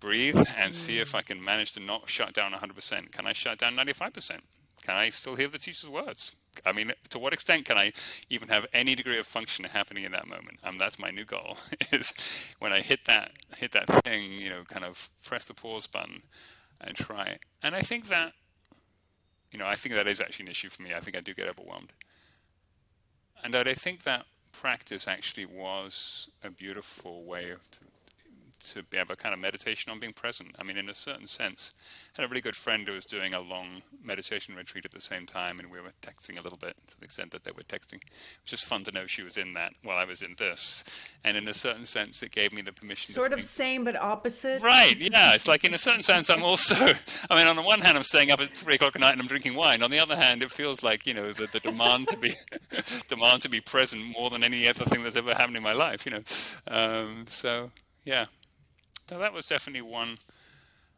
[0.00, 3.12] Breathe and see if I can manage to not shut down 100%.
[3.12, 4.40] Can I shut down 95%?
[4.82, 6.34] Can I still hear the teacher's words?
[6.66, 7.92] I mean, to what extent can I
[8.28, 10.58] even have any degree of function happening in that moment?
[10.64, 11.56] Um, that's my new goal.
[11.92, 12.12] Is
[12.58, 16.22] when I hit that hit that thing, you know, kind of press the pause button
[16.80, 17.38] and try.
[17.62, 18.32] And I think that,
[19.52, 20.94] you know, I think that is actually an issue for me.
[20.94, 21.92] I think I do get overwhelmed,
[23.44, 27.80] and I think that practice actually was a beautiful way of, to,
[28.60, 30.54] to be able a kind of meditation on being present.
[30.58, 31.74] I mean, in a certain sense,
[32.16, 35.00] I had a really good friend who was doing a long meditation retreat at the
[35.00, 37.62] same time, and we were texting a little bit to the extent that they were
[37.62, 37.94] texting.
[37.94, 38.10] It
[38.42, 40.84] was just fun to know she was in that while I was in this,
[41.24, 43.14] and in a certain sense, it gave me the permission.
[43.14, 44.62] Sort of same but opposite.
[44.62, 44.96] Right?
[44.96, 45.34] Yeah.
[45.34, 46.74] It's like in a certain sense, I'm also.
[47.30, 49.20] I mean, on the one hand, I'm staying up at three o'clock at night and
[49.20, 49.82] I'm drinking wine.
[49.82, 52.34] On the other hand, it feels like you know the, the demand to be
[53.08, 56.06] demand to be present more than any other thing that's ever happened in my life.
[56.06, 56.22] You know,
[56.68, 57.70] um, so
[58.04, 58.26] yeah.
[59.10, 60.18] So that was definitely one.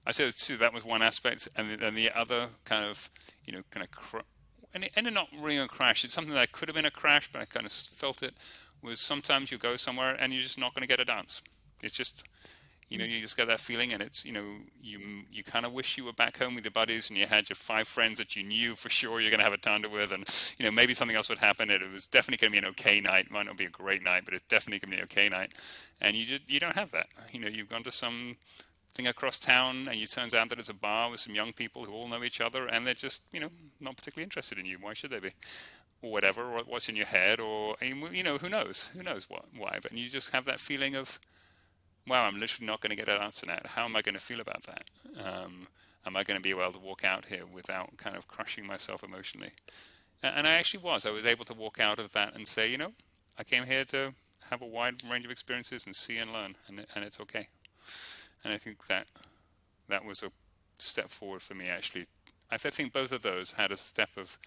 [0.05, 3.09] I said too, that was one aspect, and then the other kind of,
[3.47, 4.29] you know, kind of, cr-
[4.75, 6.05] and it ended not really a crash.
[6.05, 8.35] It's something that could have been a crash, but I kind of felt it.
[8.83, 11.41] Was sometimes you go somewhere and you're just not going to get a dance.
[11.83, 12.25] It's just
[12.93, 14.45] you know, you just get that feeling, and it's you know,
[14.83, 15.01] you
[15.33, 17.57] you kind of wish you were back home with your buddies, and you had your
[17.57, 20.29] five friends that you knew for sure you're going to have a tanda with, and
[20.59, 21.71] you know, maybe something else would happen.
[21.71, 23.31] It, was definitely going to be an okay night.
[23.31, 25.53] Might not be a great night, but it's definitely going to be an okay night.
[26.03, 27.07] And you just, you don't have that.
[27.33, 28.37] You know, you've gone to some
[28.93, 31.87] thing across town, and it turns out that it's a bar with some young people
[31.87, 33.49] who all know each other, and they're just you know
[33.81, 34.77] not particularly interested in you.
[34.79, 35.31] Why should they be?
[36.03, 38.91] Or whatever, or what's in your head, or you know, who knows?
[38.93, 39.47] Who knows what?
[39.57, 39.79] Why?
[39.81, 41.19] But you just have that feeling of
[42.07, 43.59] wow, I'm literally not going to get an answer now.
[43.65, 44.85] How am I going to feel about that?
[45.25, 45.67] Um,
[46.07, 49.03] am I going to be able to walk out here without kind of crushing myself
[49.03, 49.51] emotionally?
[50.23, 51.05] And I actually was.
[51.05, 52.93] I was able to walk out of that and say, you know,
[53.39, 54.13] I came here to
[54.51, 57.49] have a wide range of experiences and see and learn, and, and it's okay.
[58.45, 59.07] And I think that
[59.89, 60.31] that was a
[60.79, 61.69] step forward for me.
[61.69, 62.07] Actually,
[62.51, 64.39] I think both of those had a step of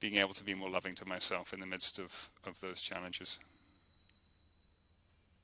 [0.00, 3.38] being able to be more loving to myself in the midst of, of those challenges.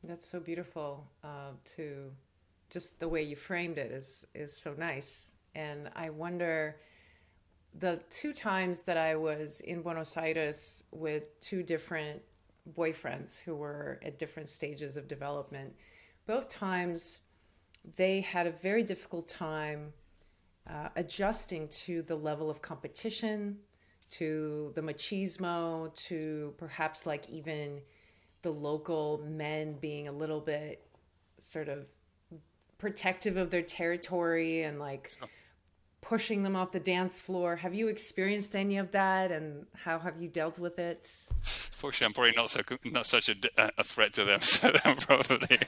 [0.07, 1.11] That's so beautiful.
[1.25, 2.13] Uh, to
[2.71, 6.77] just the way you framed it is is so nice, and I wonder
[7.77, 12.23] the two times that I was in Buenos Aires with two different
[12.73, 15.75] boyfriends who were at different stages of development,
[16.25, 17.21] both times
[17.97, 19.93] they had a very difficult time
[20.71, 23.57] uh, adjusting to the level of competition,
[24.11, 27.81] to the machismo, to perhaps like even
[28.43, 30.87] the local men being a little bit
[31.39, 31.87] sort of
[32.79, 35.27] protective of their territory and like oh.
[36.03, 37.57] pushing them off the dance floor.
[37.57, 41.11] Have you experienced any of that, and how have you dealt with it?
[41.43, 43.37] Fortunately, I'm probably not so not such a,
[43.79, 45.59] a threat to them, so I'm probably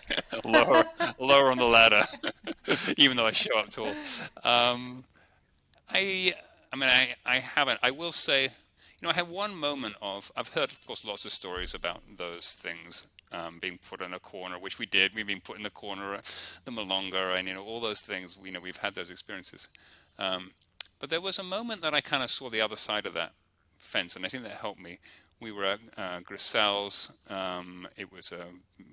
[0.44, 0.84] lower
[1.18, 2.02] lower on the ladder,
[2.96, 3.94] even though I show up tall.
[4.44, 5.04] Um,
[5.90, 6.34] I
[6.72, 7.80] I mean I I haven't.
[7.82, 8.50] I will say
[9.00, 12.02] you know, I had one moment of, I've heard, of course, lots of stories about
[12.16, 15.14] those things um, being put in a corner, which we did.
[15.14, 16.20] We've been put in the corner, uh,
[16.64, 18.36] the Milonga, and, you know, all those things.
[18.42, 19.68] You know, we've had those experiences.
[20.18, 20.50] Um,
[20.98, 23.32] but there was a moment that I kind of saw the other side of that
[23.78, 24.98] fence, and I think that helped me.
[25.40, 27.10] We were at uh, Grisels.
[27.30, 28.46] Um, it was a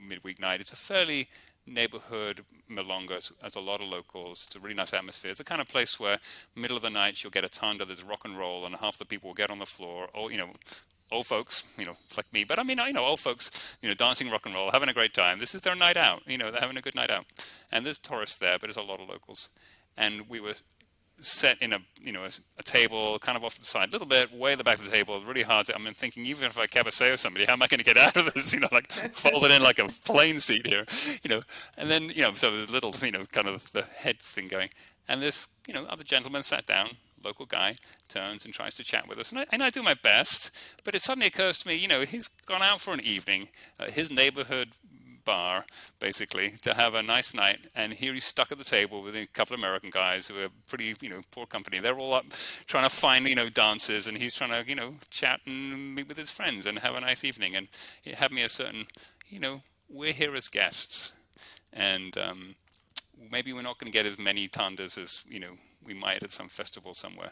[0.07, 0.61] midweek night.
[0.61, 1.27] It's a fairly
[1.67, 4.45] neighborhood milongas as a lot of locals.
[4.47, 5.31] It's a really nice atmosphere.
[5.31, 6.19] It's a kind of place where
[6.55, 9.05] middle of the night you'll get a tanda, there's rock and roll, and half the
[9.05, 10.07] people will get on the floor.
[10.13, 10.49] Or you know,
[11.11, 13.95] old folks, you know, like me, but I mean, you know, old folks, you know,
[13.95, 15.39] dancing rock and roll, having a great time.
[15.39, 16.21] This is their night out.
[16.27, 17.25] You know, they're having a good night out.
[17.71, 19.49] And there's tourists there, but there's a lot of locals.
[19.97, 20.55] And we were
[21.21, 23.91] set in a you know a, a, table kind of off to the side a
[23.91, 26.45] little bit way at the back of the table really hard to, i'm thinking even
[26.45, 28.53] if i cabeceo somebody how am i going to get out of this?
[28.53, 30.85] You know like folded in like a plane seat here
[31.23, 31.41] you know.
[31.77, 34.47] And then you know so there's a little you know kind of the head thing
[34.47, 34.69] going.
[35.07, 36.89] And this you know other gentleman sat down
[37.23, 37.75] local guy
[38.07, 39.31] turns and tries to chat with us.
[39.31, 40.51] And I, and I do my best
[40.83, 43.49] but it suddenly occurs to me you know he's gone out for an evening.
[43.79, 44.69] Uh, his neighborhood
[45.25, 45.65] bar,
[45.99, 47.59] basically, to have a nice night.
[47.75, 50.49] And here he's stuck at the table with a couple of American guys who are
[50.67, 51.79] pretty, you know, poor company.
[51.79, 52.25] They're all up
[52.67, 56.07] trying to find, you know, dances, and he's trying to, you know, chat and meet
[56.07, 57.55] with his friends and have a nice evening.
[57.55, 57.67] And
[58.03, 58.85] it had me a certain,
[59.27, 61.13] you know, we're here as guests,
[61.73, 62.55] and um,
[63.31, 65.51] maybe we're not going to get as many tandas as you know
[65.85, 67.31] we might at some festival somewhere.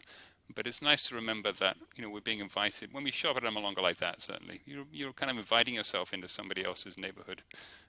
[0.56, 3.38] But it's nice to remember that you know we're being invited when we show up
[3.38, 4.22] at a Milonga like that.
[4.22, 7.42] Certainly, you're you're kind of inviting yourself into somebody else's neighborhood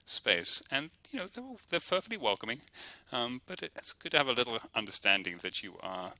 [0.05, 2.61] space, and you know they're they're perfectly welcoming.
[3.11, 6.13] Um, but it's good to have a little understanding that you are,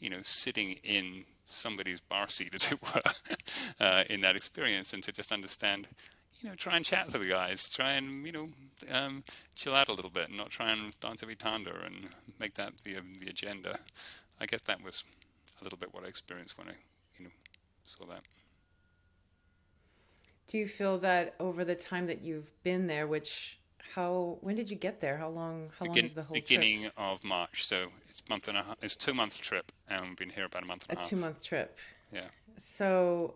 [0.00, 3.00] you know, sitting in somebody's bar seat, as it were,
[3.80, 5.86] uh, in that experience, and to just understand
[6.40, 7.68] you know, try and chat to the guys.
[7.68, 8.48] Try and you know,
[8.90, 9.22] um,
[9.54, 12.08] chill out a little bit, and not try and dance every tanda and
[12.40, 13.78] make that the the agenda.
[14.40, 15.04] I guess that was
[15.62, 16.72] a little bit what I experienced when I,
[17.18, 17.30] you know,
[17.84, 18.22] saw that.
[20.48, 23.60] Do you feel that over the time that you've been there, which
[23.94, 25.16] how when did you get there?
[25.16, 25.70] How long?
[25.78, 26.92] How Begin, long is the whole beginning trip?
[26.96, 27.64] of March?
[27.64, 28.76] So it's month and a half.
[28.82, 31.06] It's two month trip, and we've been here about a month and a, a half.
[31.06, 31.78] A two month trip.
[32.12, 32.28] Yeah.
[32.58, 33.34] So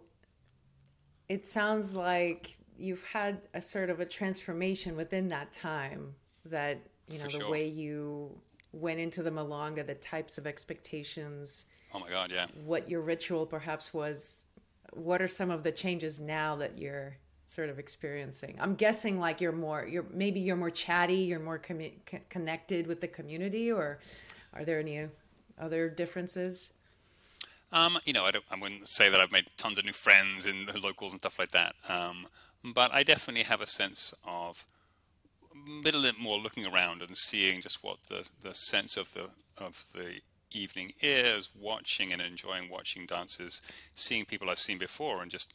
[1.28, 6.14] it sounds like you've had a sort of a transformation within that time.
[6.44, 7.50] That you know For the sure.
[7.50, 8.36] way you
[8.72, 12.46] went into the milonga, the types of expectations Oh my God, yeah.
[12.64, 14.42] What your ritual perhaps was.
[14.92, 18.56] What are some of the changes now that you're sort of experiencing?
[18.60, 21.80] I'm guessing like you're more, you're maybe you're more chatty, you're more com-
[22.28, 23.98] connected with the community, or
[24.52, 25.06] are there any
[25.58, 26.72] other differences?
[27.72, 30.46] Um, you know, I, don't, I wouldn't say that I've made tons of new friends
[30.46, 31.74] in the locals and stuff like that.
[31.88, 32.26] Um,
[32.74, 34.64] but I definitely have a sense of
[35.54, 39.28] a little bit more looking around and seeing just what the, the sense of the
[39.58, 40.20] of the
[40.52, 43.62] evening is watching and enjoying watching dances,
[43.94, 45.54] seeing people I've seen before and just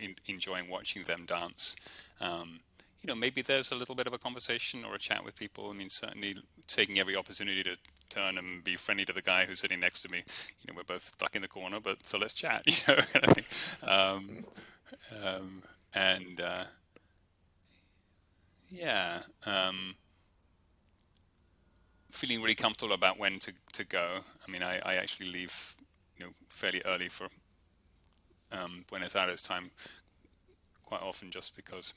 [0.00, 1.76] in, enjoying watching them dance.
[2.20, 2.60] Um,
[3.02, 5.70] you know, maybe there's a little bit of a conversation or a chat with people.
[5.70, 6.36] I mean, certainly
[6.68, 7.76] taking every opportunity to
[8.10, 10.18] turn and be friendly to the guy who's sitting next to me.
[10.18, 12.64] You know, we're both stuck in the corner, but so let's chat.
[12.66, 14.44] You know, um,
[15.24, 15.62] um,
[15.94, 16.64] and uh,
[18.70, 19.20] yeah.
[19.44, 19.96] Um,
[22.12, 24.18] feeling really comfortable about when to, to go.
[24.46, 25.76] I mean, I, I actually leave,
[26.18, 27.26] you know, fairly early for
[28.52, 29.70] um, Buenos Aires time
[30.84, 31.94] quite often just because,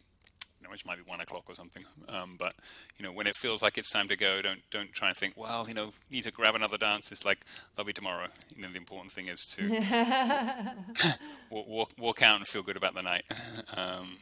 [0.57, 1.83] you know, which might be one o'clock or something.
[2.07, 2.53] Um, but
[2.97, 5.33] you know, when it feels like it's time to go, don't don't try and think,
[5.35, 7.11] well, you know, need to grab another dance.
[7.11, 7.43] It's like
[7.75, 8.27] that'll be tomorrow.
[8.55, 9.67] You know, the important thing is to
[11.49, 13.25] walk, walk, walk out and feel good about the night.
[13.75, 14.17] Um,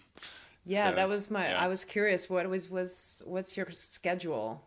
[0.66, 1.50] yeah, so, that was my.
[1.50, 1.64] Yeah.
[1.64, 2.30] I was curious.
[2.30, 4.64] What was was what's your schedule?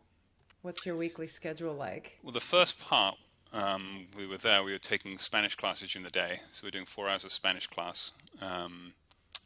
[0.67, 2.19] What's your weekly schedule like?
[2.25, 3.17] Well, the first part,
[3.53, 6.41] um, we were there, we were taking Spanish classes during the day.
[6.51, 8.11] So we are doing four hours of Spanish class.
[8.43, 8.93] Um,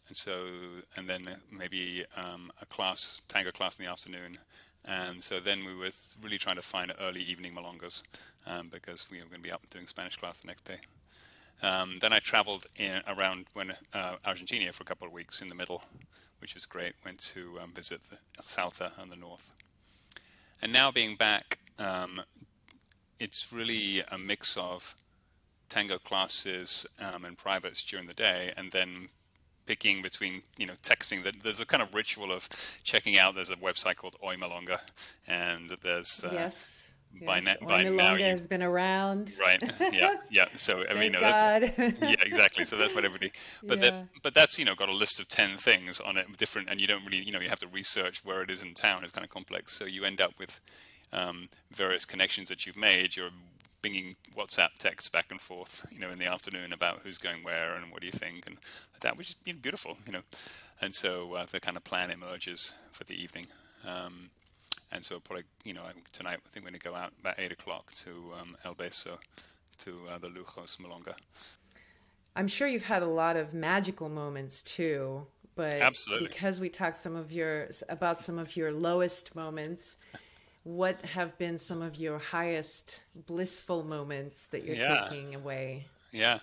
[0.08, 0.46] and so,
[0.96, 1.20] and then
[1.52, 4.38] maybe um, a class, tango class in the afternoon.
[4.86, 5.90] And so then we were
[6.22, 8.00] really trying to find early evening milongas
[8.46, 10.78] um, because we were going to be up doing Spanish class the next day.
[11.60, 15.48] Um, then I traveled in around when uh, Argentina for a couple of weeks in
[15.48, 15.84] the middle,
[16.38, 16.94] which was great.
[17.04, 19.50] Went to um, visit the Salta and the north.
[20.62, 22.20] And now being back, um,
[23.18, 24.94] it's really a mix of
[25.68, 29.08] tango classes um, and privates during the day, and then
[29.66, 31.22] picking between you know texting.
[31.42, 32.48] There's a kind of ritual of
[32.82, 33.34] checking out.
[33.34, 34.80] There's a website called Hoy Milonga,
[35.26, 36.89] and there's uh, yes
[37.26, 39.32] by, na- by now you, has been around.
[39.40, 39.62] Right.
[39.92, 40.46] Yeah yeah.
[40.56, 42.64] So i mean no, yeah exactly.
[42.64, 43.90] So that's what everybody but yeah.
[43.90, 46.80] that but that's you know got a list of 10 things on it different and
[46.80, 49.02] you don't really you know you have to research where it is in town.
[49.02, 49.72] It's kind of complex.
[49.72, 50.60] So you end up with
[51.12, 53.16] um, various connections that you've made.
[53.16, 53.30] You're
[53.82, 57.74] binging whatsapp texts back and forth you know in the afternoon about who's going where
[57.76, 58.58] and what do you think and
[59.00, 60.22] that which is beautiful you know.
[60.82, 63.46] And so uh, the kind of plan emerges for the evening.
[63.86, 64.30] Um,
[64.92, 67.52] and so probably you know tonight I think we're going to go out about eight
[67.52, 69.18] o'clock to um, El Beso,
[69.84, 71.14] to uh, the Lujos Milonga.
[72.36, 75.26] I'm sure you've had a lot of magical moments too,
[75.56, 76.28] but Absolutely.
[76.28, 79.96] because we talked some of your about some of your lowest moments,
[80.64, 85.08] what have been some of your highest blissful moments that you're yeah.
[85.08, 85.86] taking away?
[86.12, 86.38] Yeah.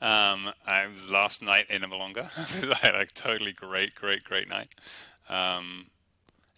[0.00, 2.28] Um, I was last night in a Milonga.
[2.82, 4.68] I had a totally great, great, great night.
[5.28, 5.86] Um,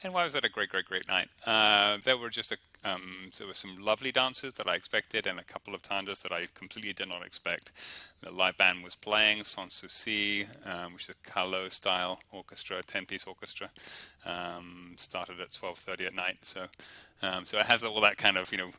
[0.02, 1.28] and why was that a great, great, great night?
[1.44, 5.40] Uh, there were just a, um, there were some lovely dances that I expected, and
[5.40, 7.72] a couple of tandas that I completely did not expect.
[8.22, 13.24] The live band was playing Sans Souci, um, which is a Caló style orchestra, ten-piece
[13.26, 13.70] orchestra.
[14.24, 16.66] Um, started at 12:30 at night, so
[17.22, 18.70] um, so it has all that kind of you know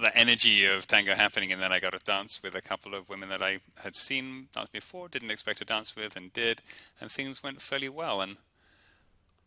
[0.00, 1.52] the energy of tango happening.
[1.52, 4.48] And then I got to dance with a couple of women that I had seen
[4.54, 6.62] dance before, didn't expect to dance with, and did,
[7.00, 8.22] and things went fairly well.
[8.22, 8.36] And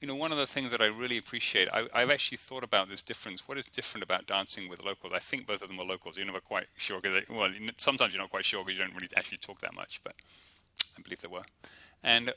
[0.02, 2.90] you know, one of the things that I really appreciate, I, have actually thought about
[2.90, 3.48] this difference.
[3.48, 5.14] What is different about dancing with locals?
[5.16, 6.18] I think both of them are locals.
[6.18, 7.02] You're never quite sure.
[7.02, 9.74] Cause they, well, sometimes you're not quite sure because you don't really actually talk that
[9.74, 10.14] much, but
[10.98, 11.44] I believe they were.
[12.04, 12.34] And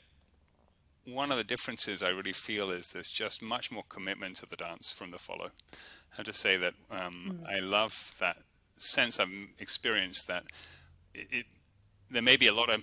[1.05, 4.55] one of the differences I really feel is there's just much more commitment to the
[4.55, 5.51] dance from the follow.
[6.13, 7.49] I have to say that um, mm.
[7.49, 8.37] I love that
[8.77, 10.43] sense I've experienced that
[11.13, 11.45] it, it,
[12.09, 12.81] there may be a lot of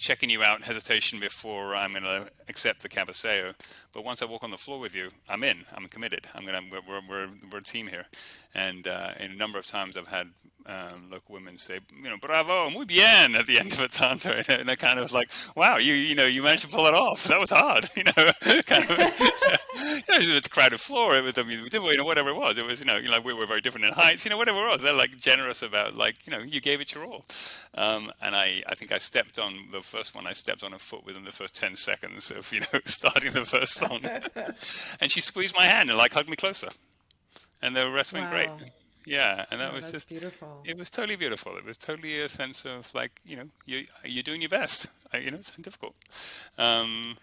[0.00, 3.54] checking you out hesitation before I'm going to accept the cabeceo.
[3.92, 5.64] But once I walk on the floor with you, I'm in.
[5.74, 6.26] I'm committed.
[6.34, 6.60] I'm to.
[6.70, 8.06] We're we're we're a team here,
[8.54, 10.28] and uh, a number of times I've had
[10.66, 14.44] um, local women say, you know, bravo, muy bien at the end of a tanda,
[14.48, 17.24] and they're kind of like, wow, you you know, you managed to pull it off.
[17.24, 18.62] That was hard, you know.
[18.62, 18.98] kind of,
[19.80, 21.16] you know, it's a crowded floor.
[21.16, 22.58] It was, I mean, you know, whatever it was.
[22.58, 24.64] It was, you know, you know, we were very different in heights, you know, whatever
[24.64, 24.82] it was.
[24.82, 27.24] They're like generous about, like, you know, you gave it your all.
[27.74, 30.26] Um, and I, I think I stepped on the first one.
[30.26, 33.44] I stepped on a foot within the first ten seconds of, you know, starting the
[33.44, 34.00] first song,
[35.00, 36.68] and she squeezed my hand and like hugged me closer,
[37.62, 38.20] and the rest wow.
[38.20, 38.50] went great.
[39.06, 40.62] Yeah, and that oh, was just beautiful.
[40.64, 41.56] It was totally beautiful.
[41.56, 44.86] It was totally a sense of like you know you you're doing your best.
[45.14, 45.94] you know, it's difficult.
[46.58, 47.16] Um,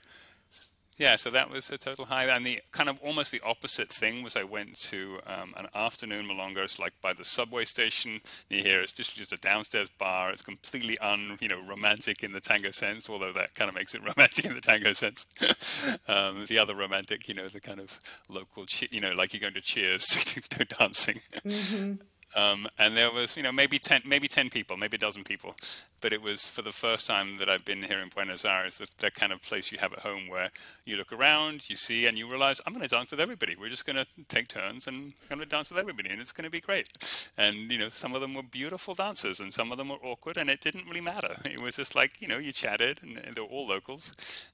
[0.98, 2.26] yeah, so that was a total high.
[2.26, 6.26] And the kind of almost the opposite thing was I went to um, an afternoon
[6.26, 6.58] milonga.
[6.58, 8.82] It's like by the subway station near here.
[8.82, 10.32] It's just just a downstairs bar.
[10.32, 13.94] It's completely un you know romantic in the tango sense, although that kind of makes
[13.94, 15.28] it romantic in the tango sense.
[16.08, 19.54] um, the other romantic, you know, the kind of local, you know, like you're going
[19.54, 21.20] to Cheers to do dancing.
[21.46, 21.94] Mm-hmm.
[22.36, 25.56] Um, and there was, you know, maybe ten, maybe ten people, maybe a dozen people,
[26.02, 28.88] but it was for the first time that I've been here in Buenos Aires, the,
[29.00, 30.50] the kind of place you have at home where
[30.86, 33.56] you look around, you see, and you realize I'm going to dance with everybody.
[33.60, 36.32] We're just going to take turns and I'm going to dance with everybody, and it's
[36.34, 36.90] going to be great.
[37.38, 40.38] And you know, some of them were beautiful dancers, and some of them were awkward,
[40.38, 41.36] and it didn't really matter.
[41.46, 44.12] It was just like, you know, you chatted, and, they were all locals,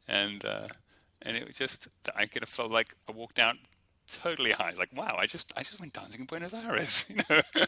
[0.07, 0.45] and.
[0.45, 0.67] Uh,
[1.25, 3.55] and it was just I could have felt like I walked out
[4.11, 4.73] totally high.
[4.77, 7.41] Like, wow, I just I just went dancing in Buenos Aires, you know.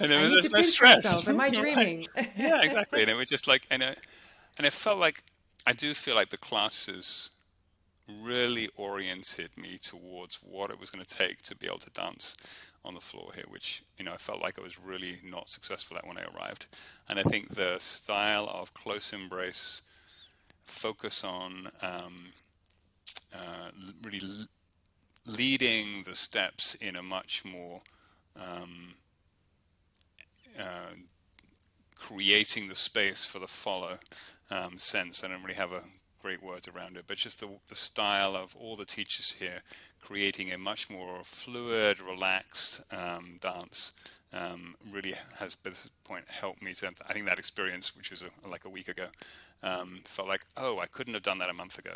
[0.00, 1.04] and there was no stress.
[1.04, 1.28] Myself.
[1.28, 2.06] Am I dreaming?
[2.36, 3.02] yeah, exactly.
[3.02, 3.98] And it was just like, and it,
[4.58, 5.22] and it felt like
[5.66, 7.30] I do feel like the classes
[8.20, 12.36] really oriented me towards what it was going to take to be able to dance
[12.84, 15.96] on the floor here, which you know I felt like I was really not successful
[15.96, 16.66] at when I arrived.
[17.08, 19.82] And I think the style of close embrace,
[20.64, 22.32] focus on um,
[23.34, 23.70] uh,
[24.02, 24.20] really
[25.26, 27.80] leading the steps in a much more
[28.36, 28.94] um,
[30.58, 30.94] uh,
[31.94, 33.98] creating the space for the follow
[34.50, 35.22] um, sense.
[35.22, 35.82] I don't really have a
[36.20, 39.60] great words around it, but just the, the style of all the teachers here
[40.00, 43.92] creating a much more fluid, relaxed um, dance
[44.32, 46.90] um, really has, at this point, helped me to.
[47.08, 49.06] I think that experience, which was a, like a week ago,
[49.62, 51.92] um, felt like, oh, I couldn't have done that a month ago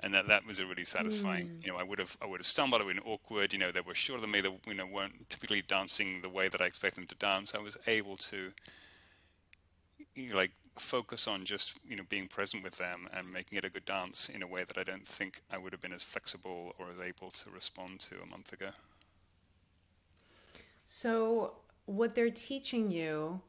[0.00, 1.46] and that that was a really satisfying.
[1.46, 1.66] Mm.
[1.66, 3.52] You know, I would have I would have stumbled, I would have been awkward.
[3.52, 4.40] You know, they were shorter than me.
[4.40, 7.54] They you know weren't typically dancing the way that I expect them to dance.
[7.54, 8.52] I was able to
[10.14, 13.64] you know, like focus on just you know being present with them and making it
[13.64, 16.02] a good dance in a way that I don't think I would have been as
[16.02, 18.68] flexible or as able to respond to a month ago.
[20.84, 21.54] So
[21.86, 23.40] what they're teaching you,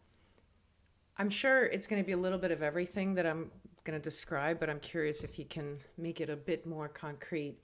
[1.17, 3.51] I'm sure it's going to be a little bit of everything that I'm
[3.87, 7.55] going to describe, but I'm curious if you can make it a bit more concrete.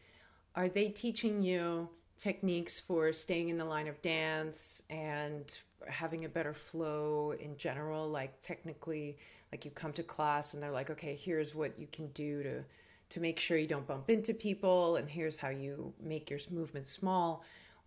[0.56, 5.54] Are they teaching you techniques for staying in the line of dance and
[5.86, 8.10] having a better flow in general?
[8.10, 9.18] Like technically,
[9.52, 12.64] like you come to class and they're like, okay, here's what you can do to
[13.10, 16.90] to make sure you don't bump into people, and here's how you make your movements
[16.90, 17.44] small,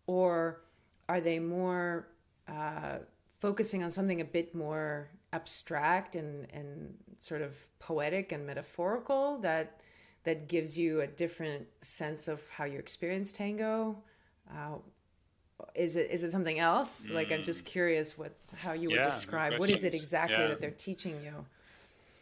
[0.06, 0.60] or
[1.08, 2.06] are they more
[2.46, 2.98] uh,
[3.40, 9.80] focusing on something a bit more abstract and and sort of poetic and metaphorical that
[10.24, 13.96] that gives you a different sense of how you experience tango
[14.50, 14.76] uh,
[15.74, 17.14] is it is it something else mm.
[17.14, 17.68] like i'm just mm.
[17.76, 20.48] curious what how you yeah, would describe what is it exactly yeah.
[20.48, 21.44] that they're teaching you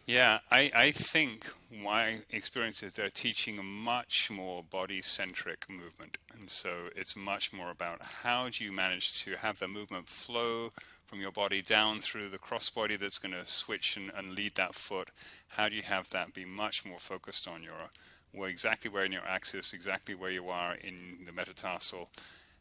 [0.07, 6.19] yeah, I, I think my experience is they're teaching a much more body centric movement.
[6.39, 10.71] And so it's much more about how do you manage to have the movement flow
[11.07, 14.55] from your body down through the cross body that's going to switch and, and lead
[14.57, 15.09] that foot.
[15.49, 17.91] How do you have that be much more focused on your
[18.33, 22.11] where exactly where in your axis, exactly where you are in the metatarsal,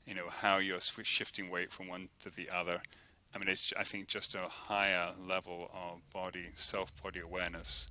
[0.05, 2.79] you know, how you're shifting weight from one to the other
[3.33, 7.87] I mean, it's I think just a higher level of body self body awareness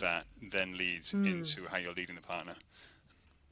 [0.00, 1.26] that then leads mm.
[1.26, 2.54] into how you're leading the partner.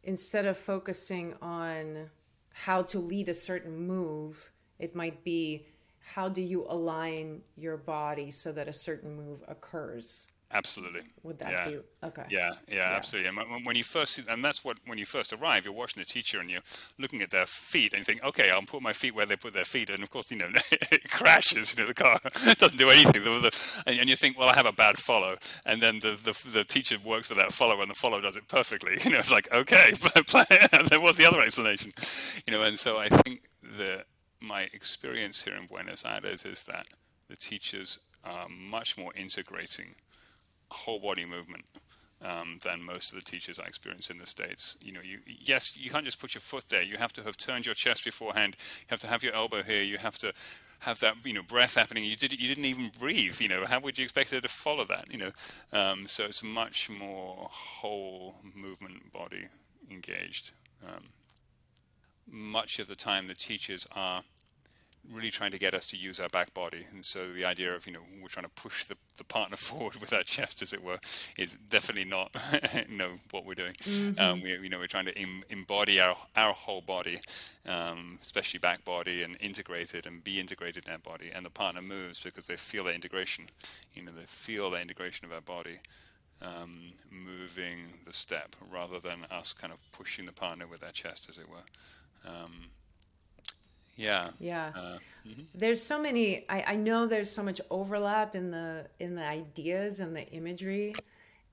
[0.03, 2.11] Instead of focusing on
[2.53, 5.67] how to lead a certain move, it might be
[6.15, 10.27] how do you align your body so that a certain move occurs.
[10.53, 11.03] Absolutely.
[11.23, 11.69] Would that yeah.
[11.69, 12.25] be okay?
[12.29, 13.29] Yeah, yeah, yeah, absolutely.
[13.29, 16.05] And when you first, see, and that's what when you first arrive, you're watching the
[16.05, 16.63] teacher and you're
[16.99, 19.53] looking at their feet and you think, okay, I'll put my feet where they put
[19.53, 21.75] their feet, and of course, you know, it crashes.
[21.77, 22.19] You know, the car
[22.59, 23.23] doesn't do anything.
[23.87, 25.37] And you think, well, I have a bad follow,
[25.67, 28.49] and then the the, the teacher works with that follow, and the follow does it
[28.49, 28.99] perfectly.
[29.11, 29.93] You know, it's like, okay,
[30.73, 31.93] and there was the other explanation.
[32.47, 33.43] You know, and so I think
[33.79, 34.05] that
[34.41, 36.87] my experience here in Buenos Aires is that
[37.29, 39.95] the teachers are much more integrating
[40.71, 41.65] whole body movement
[42.23, 44.77] um, than most of the teachers I experience in the States.
[44.85, 46.83] You know, you yes, you can't just put your foot there.
[46.83, 48.57] You have to have turned your chest beforehand.
[48.59, 49.83] You have to have your elbow here.
[49.83, 50.33] You have to
[50.81, 52.05] have that you know breath happening.
[52.05, 53.41] You did you didn't even breathe.
[53.41, 55.13] You know, how would you expect it to follow that?
[55.13, 55.31] You know,
[55.73, 59.47] um, so it's much more whole movement body
[59.91, 60.53] engaged.
[60.87, 61.05] Um,
[62.31, 64.23] much of the time, the teachers are
[65.13, 66.85] really trying to get us to use our back body.
[66.93, 69.97] And so the idea of, you know, we're trying to push the, the partner forward
[69.97, 70.99] with our chest, as it were,
[71.37, 72.35] is definitely not,
[72.89, 73.75] you know, what we're doing.
[73.85, 74.21] Mm-hmm.
[74.21, 77.19] Um, we, you know, we're trying to Im- embody our, our whole body,
[77.67, 81.31] um, especially back body, and integrate it and be integrated in our body.
[81.35, 83.47] And the partner moves because they feel the integration.
[83.95, 85.79] You know, they feel the integration of our body.
[86.43, 91.27] Um, moving the step rather than us kind of pushing the partner with our chest,
[91.29, 91.57] as it were.
[92.27, 92.71] Um,
[94.01, 94.31] yeah.
[94.39, 94.73] Yeah.
[94.75, 95.43] Uh, mm-hmm.
[95.55, 96.49] There's so many.
[96.49, 100.95] I, I know there's so much overlap in the in the ideas and the imagery,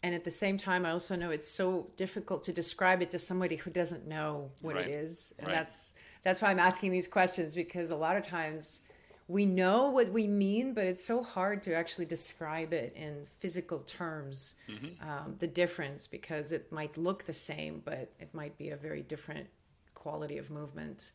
[0.04, 3.20] and at the same time, I also know it's so difficult to describe it to
[3.20, 4.88] somebody who doesn't know what right.
[4.88, 5.56] it is, and right.
[5.56, 5.94] that's
[6.24, 8.80] that's why I'm asking these questions because a lot of times
[9.28, 13.80] we know what we mean, but it's so hard to actually describe it in physical
[13.80, 14.56] terms.
[14.70, 15.10] Mm-hmm.
[15.10, 19.02] Um, the difference because it might look the same, but it might be a very
[19.02, 19.48] different
[19.96, 21.12] quality of movement.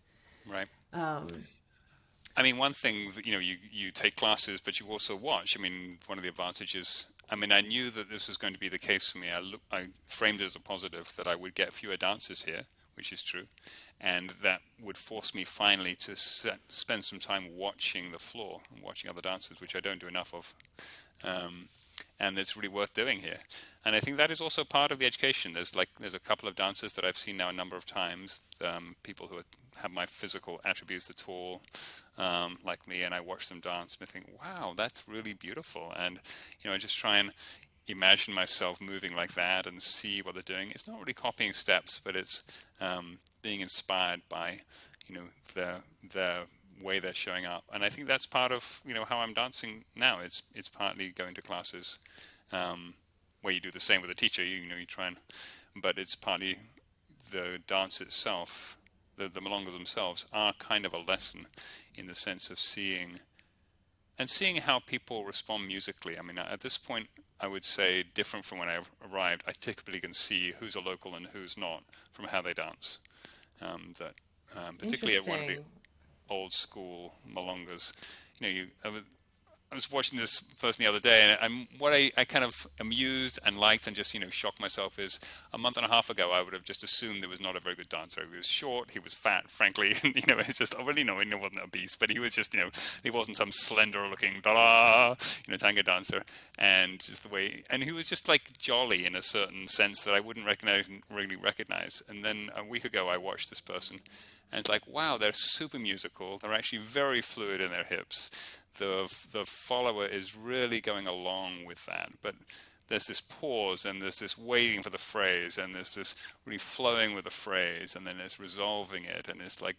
[0.47, 0.69] Right.
[0.93, 1.29] Um,
[2.37, 5.57] I mean, one thing you know, you you take classes, but you also watch.
[5.59, 7.07] I mean, one of the advantages.
[7.31, 9.31] I mean, I knew that this was going to be the case for me.
[9.31, 12.63] I look, I framed it as a positive that I would get fewer dancers here,
[12.95, 13.45] which is true,
[14.01, 18.83] and that would force me finally to set, spend some time watching the floor and
[18.83, 20.55] watching other dancers, which I don't do enough of.
[21.25, 21.69] Um,
[22.23, 23.39] and it's really worth doing here.
[23.85, 25.53] And I think that is also part of the education.
[25.53, 28.41] There's like there's a couple of dancers that I've seen now a number of times.
[28.65, 29.41] Um, people who
[29.77, 31.61] have my physical attributes, they're tall,
[32.17, 35.93] um, like me, and I watch them dance and I think, wow, that's really beautiful.
[35.97, 36.21] And
[36.63, 37.33] you know, I just try and
[37.89, 40.71] imagine myself moving like that and see what they're doing.
[40.71, 42.45] It's not really copying steps, but it's
[42.81, 44.61] um, being inspired by
[45.09, 45.75] you know the
[46.13, 46.39] the
[46.81, 47.65] way they're showing up.
[47.73, 50.21] And I think that's part of you know how I'm dancing now.
[50.21, 51.99] It's it's partly going to classes,
[52.53, 52.95] um,
[53.43, 54.45] way you do the same with a teacher.
[54.45, 55.17] You, you know, you try and,
[55.77, 56.57] but it's partly
[57.31, 58.79] the dance itself.
[59.17, 61.47] The the milongas themselves are kind of a lesson
[61.97, 63.19] in the sense of seeing
[64.19, 66.19] and seeing how people respond musically.
[66.19, 67.09] I mean, at this point,
[67.41, 68.79] I would say different from when I
[69.11, 69.43] arrived.
[69.47, 73.01] I typically can see who's a local and who's not from how they dance.
[73.61, 74.15] Um, that
[74.57, 75.59] um, particularly at one of the
[76.31, 77.93] old school milongas,
[78.39, 78.67] you know, you
[79.73, 82.67] I was watching this person the other day, and I'm, what I, I kind of
[82.79, 85.19] amused and liked and just you know shocked myself is
[85.55, 87.61] a month and a half ago I would have just assumed there was not a
[87.61, 88.21] very good dancer.
[88.31, 91.19] He was short, he was fat, frankly, and you know it's just well, you know
[91.21, 92.69] he wasn't obese, but he was just you know
[93.03, 95.15] he wasn't some slender looking da
[95.47, 96.23] you know tango dancer,
[96.59, 100.15] and just the way and he was just like jolly in a certain sense that
[100.15, 102.03] I wouldn't recognize really recognize.
[102.11, 104.01] And then a week ago I watched this person,
[104.53, 106.39] and it's like wow they're super musical.
[106.39, 108.31] They're actually very fluid in their hips
[108.79, 112.35] the the follower is really going along with that, but
[112.89, 117.15] there's this pause and there's this waiting for the phrase and there's this really flowing
[117.15, 119.77] with the phrase and then it's resolving it and it's like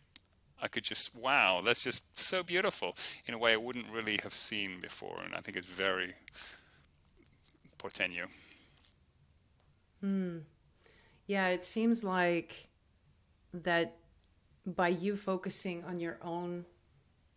[0.62, 2.96] I could just wow that's just so beautiful
[3.28, 6.14] in a way I wouldn't really have seen before and I think it's very
[7.78, 8.26] porteño.
[10.00, 10.40] Hmm.
[11.28, 12.68] Yeah, it seems like
[13.54, 13.96] that
[14.66, 16.66] by you focusing on your own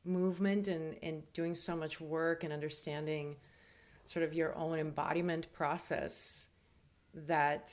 [0.04, 3.36] movement and, and doing so much work and understanding
[4.04, 6.48] sort of your own embodiment process
[7.14, 7.72] that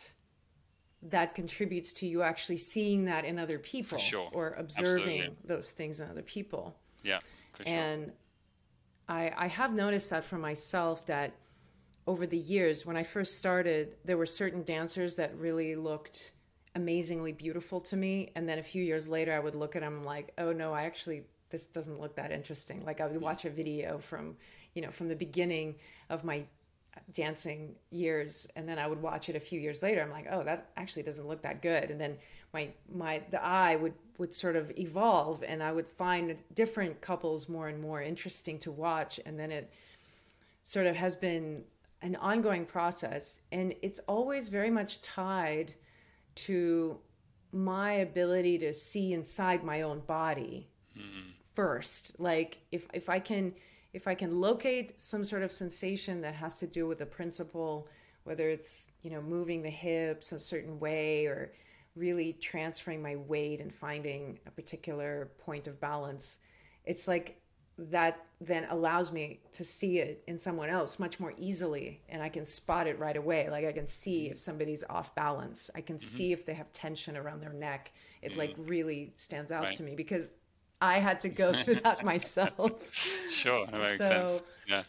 [1.03, 4.29] that contributes to you actually seeing that in other people sure.
[4.31, 5.35] or observing Absolutely.
[5.43, 6.75] those things in other people.
[7.03, 7.19] Yeah.
[7.65, 8.11] and
[9.07, 11.33] I I have noticed that for myself that
[12.07, 16.31] over the years when I first started there were certain dancers that really looked
[16.75, 20.03] amazingly beautiful to me and then a few years later I would look at them
[20.03, 22.83] like oh no I actually this doesn't look that interesting.
[22.83, 24.35] Like I would watch a video from,
[24.73, 25.75] you know, from the beginning
[26.09, 26.43] of my
[27.13, 30.01] dancing years and then I would watch it a few years later.
[30.01, 31.91] I'm like, oh, that actually doesn't look that good.
[31.91, 32.17] And then
[32.53, 37.47] my my the eye would would sort of evolve and I would find different couples
[37.47, 39.19] more and more interesting to watch.
[39.23, 39.71] And then it
[40.63, 41.63] sort of has been
[42.01, 43.41] an ongoing process.
[43.51, 45.75] And it's always very much tied
[46.35, 46.99] to
[47.51, 50.69] my ability to see inside my own body.
[50.97, 53.53] Mm-hmm first like if if i can
[53.93, 57.87] if i can locate some sort of sensation that has to do with the principle
[58.23, 61.51] whether it's you know moving the hips a certain way or
[61.95, 66.39] really transferring my weight and finding a particular point of balance
[66.85, 67.39] it's like
[67.77, 72.29] that then allows me to see it in someone else much more easily and i
[72.29, 75.97] can spot it right away like i can see if somebody's off balance i can
[75.97, 76.05] mm-hmm.
[76.05, 78.39] see if they have tension around their neck it mm-hmm.
[78.39, 79.73] like really stands out right.
[79.73, 80.31] to me because
[80.83, 82.91] I had to go through that myself.
[83.31, 84.43] Sure, that makes so, sense.
[84.67, 84.75] Yeah.
[84.75, 84.83] yeah.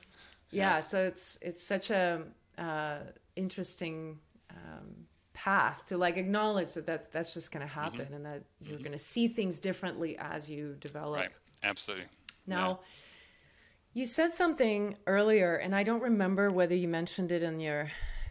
[0.50, 0.80] yeah.
[0.80, 2.22] so it's it's such a
[2.58, 2.98] uh,
[3.36, 4.18] interesting
[4.50, 8.14] um, path to like acknowledge that, that that's just going to happen mm-hmm.
[8.14, 8.84] and that you're mm-hmm.
[8.84, 11.20] going to see things differently as you develop.
[11.20, 11.30] Right.
[11.62, 12.06] Absolutely.
[12.46, 14.02] Now, yeah.
[14.02, 17.90] you said something earlier, and I don't remember whether you mentioned it in your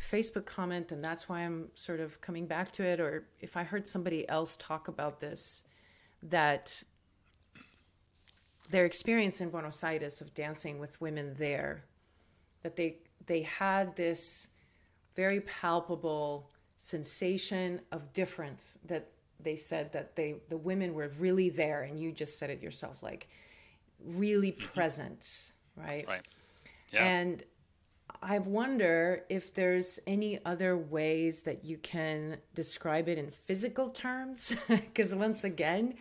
[0.10, 3.64] Facebook comment, and that's why I'm sort of coming back to it, or if I
[3.64, 5.64] heard somebody else talk about this,
[6.24, 6.84] that
[8.70, 11.86] their experience in Buenos Aires of dancing with women there,
[12.64, 14.48] that they they had this
[15.16, 19.10] very palpable sensation of difference that
[19.40, 23.04] they said that they the women were really there and you just said it yourself
[23.04, 23.28] like
[24.06, 26.26] really present right right
[26.92, 27.06] yeah.
[27.06, 27.44] and
[28.22, 34.56] i wonder if there's any other ways that you can describe it in physical terms
[34.68, 35.94] because once again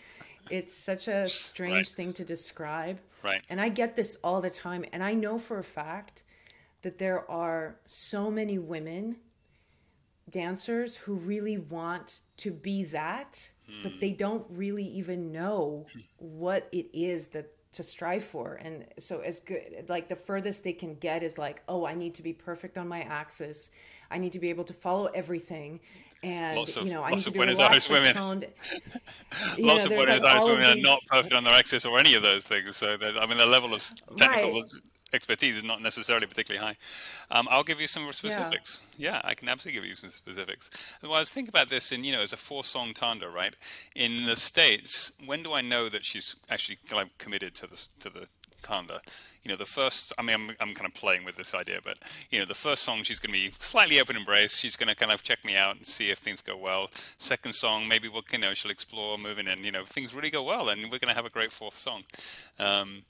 [0.51, 1.87] it's such a strange right.
[1.87, 3.01] thing to describe.
[3.23, 3.43] Right.
[3.49, 4.85] And I get this all the time.
[4.93, 6.23] And I know for a fact
[6.83, 9.17] that there are so many women
[10.31, 13.83] dancers who really want to be that, hmm.
[13.83, 15.87] but they don't really even know
[16.17, 18.55] what it is that to strive for.
[18.63, 22.15] And so as good like the furthest they can get is like, oh, I need
[22.15, 23.71] to be perfect on my axis.
[24.11, 25.81] I need to be able to follow everything
[26.23, 28.15] and lots of, you know, I lots of Buenos Aires women.
[29.59, 30.85] lots know, of Buenos like Aires women these...
[30.85, 32.77] are not perfect on their axis or any of those things.
[32.77, 33.83] So, I mean, the level of
[34.17, 34.71] technical right.
[35.13, 36.77] Expertise is not necessarily particularly high.
[37.31, 38.81] Um, I'll give you some specifics.
[38.97, 39.15] Yeah.
[39.15, 39.21] yeah.
[39.25, 40.71] I can absolutely give you some specifics.
[41.03, 43.55] Otherwise, think about this in you know as a four-song tanda, right?
[43.95, 47.87] In the states, when do I know that she's actually kind of committed to the
[48.01, 48.27] to the
[48.63, 49.01] tanda?
[49.45, 51.99] you know, the first, I mean, I'm, I'm kind of playing with this idea, but,
[52.31, 54.57] you know, the first song, she's going to be slightly open embrace.
[54.57, 56.91] She's going to kind of check me out and see if things go well.
[57.19, 60.45] Second song, maybe we'll, you know, she'll explore moving in, you know, things really go
[60.45, 62.05] well, and we're going to have a great fourth song.
[62.61, 63.03] Um,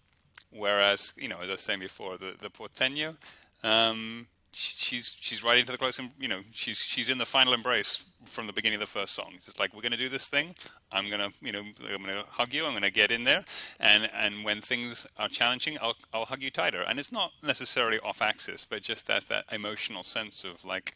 [0.52, 3.16] whereas, you know, as I was saying before, the, the Porteño,
[3.64, 7.54] um, she's she's right into the close, and you know, she's she's in the final
[7.54, 9.32] embrace from the beginning of the first song.
[9.36, 10.54] It's like we're going to do this thing.
[10.90, 12.66] I'm gonna, you know, I'm gonna hug you.
[12.66, 13.44] I'm gonna get in there,
[13.80, 16.82] and and when things are challenging, I'll I'll hug you tighter.
[16.82, 20.94] And it's not necessarily off axis, but just that that emotional sense of like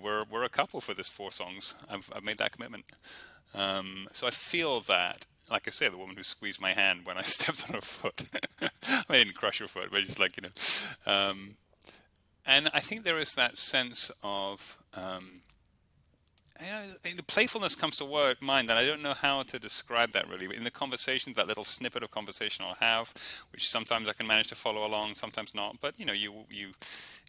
[0.00, 1.74] we're we're a couple for this four songs.
[1.90, 2.84] I've I've made that commitment.
[3.54, 7.16] Um, so I feel that like I say, the woman who squeezed my hand when
[7.16, 8.22] I stepped on her foot.
[9.08, 11.12] I didn't crush her foot, but just like you know.
[11.12, 11.56] Um,
[12.46, 15.40] and I think there is that sense of um,
[16.60, 20.12] you know, the playfulness comes to word mind, and I don't know how to describe
[20.12, 20.46] that really.
[20.46, 23.12] But in the conversations, that little snippet of conversation I'll have,
[23.52, 25.76] which sometimes I can manage to follow along, sometimes not.
[25.80, 26.68] But you know, you you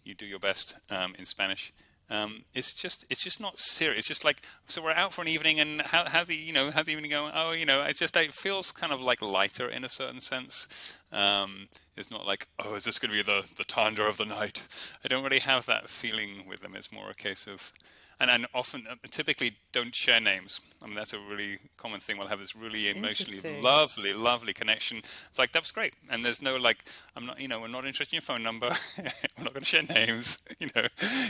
[0.04, 1.72] you do your best um, in Spanish.
[2.08, 3.98] Um, it's just it's just not serious.
[3.98, 6.70] It's just like so we're out for an evening, and how how's the you know
[6.70, 7.32] how's the evening going?
[7.34, 10.96] Oh, you know, it's just it feels kind of like lighter in a certain sense.
[11.10, 14.24] Um, it's not like oh, is this going to be the the tanda of the
[14.24, 14.62] night?
[15.04, 16.76] I don't really have that feeling with them.
[16.76, 17.72] It's more a case of
[18.20, 20.60] and and often uh, typically don't share names.
[20.82, 22.18] I mean that's a really common thing.
[22.18, 24.98] We'll have this really emotionally lovely, lovely connection.
[24.98, 26.84] It's like that's great, and there's no like
[27.16, 28.70] I'm not you know we're not interested in your phone number.
[28.98, 30.38] we're not going to share names.
[30.58, 30.86] You know,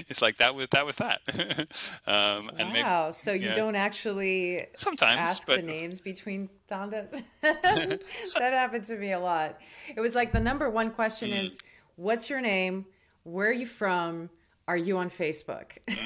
[0.08, 1.20] it's like that was that was that.
[2.06, 3.06] um, wow.
[3.06, 3.54] Maybe, so you yeah.
[3.54, 7.10] don't actually sometimes ask but, the names between tandas.
[7.42, 8.00] that
[8.38, 9.58] happened to me a lot.
[9.94, 11.42] It was like the number one question mm.
[11.42, 11.58] is,
[11.96, 12.86] "What's your name?
[13.24, 14.30] Where are you from?"
[14.68, 15.72] Are you on Facebook?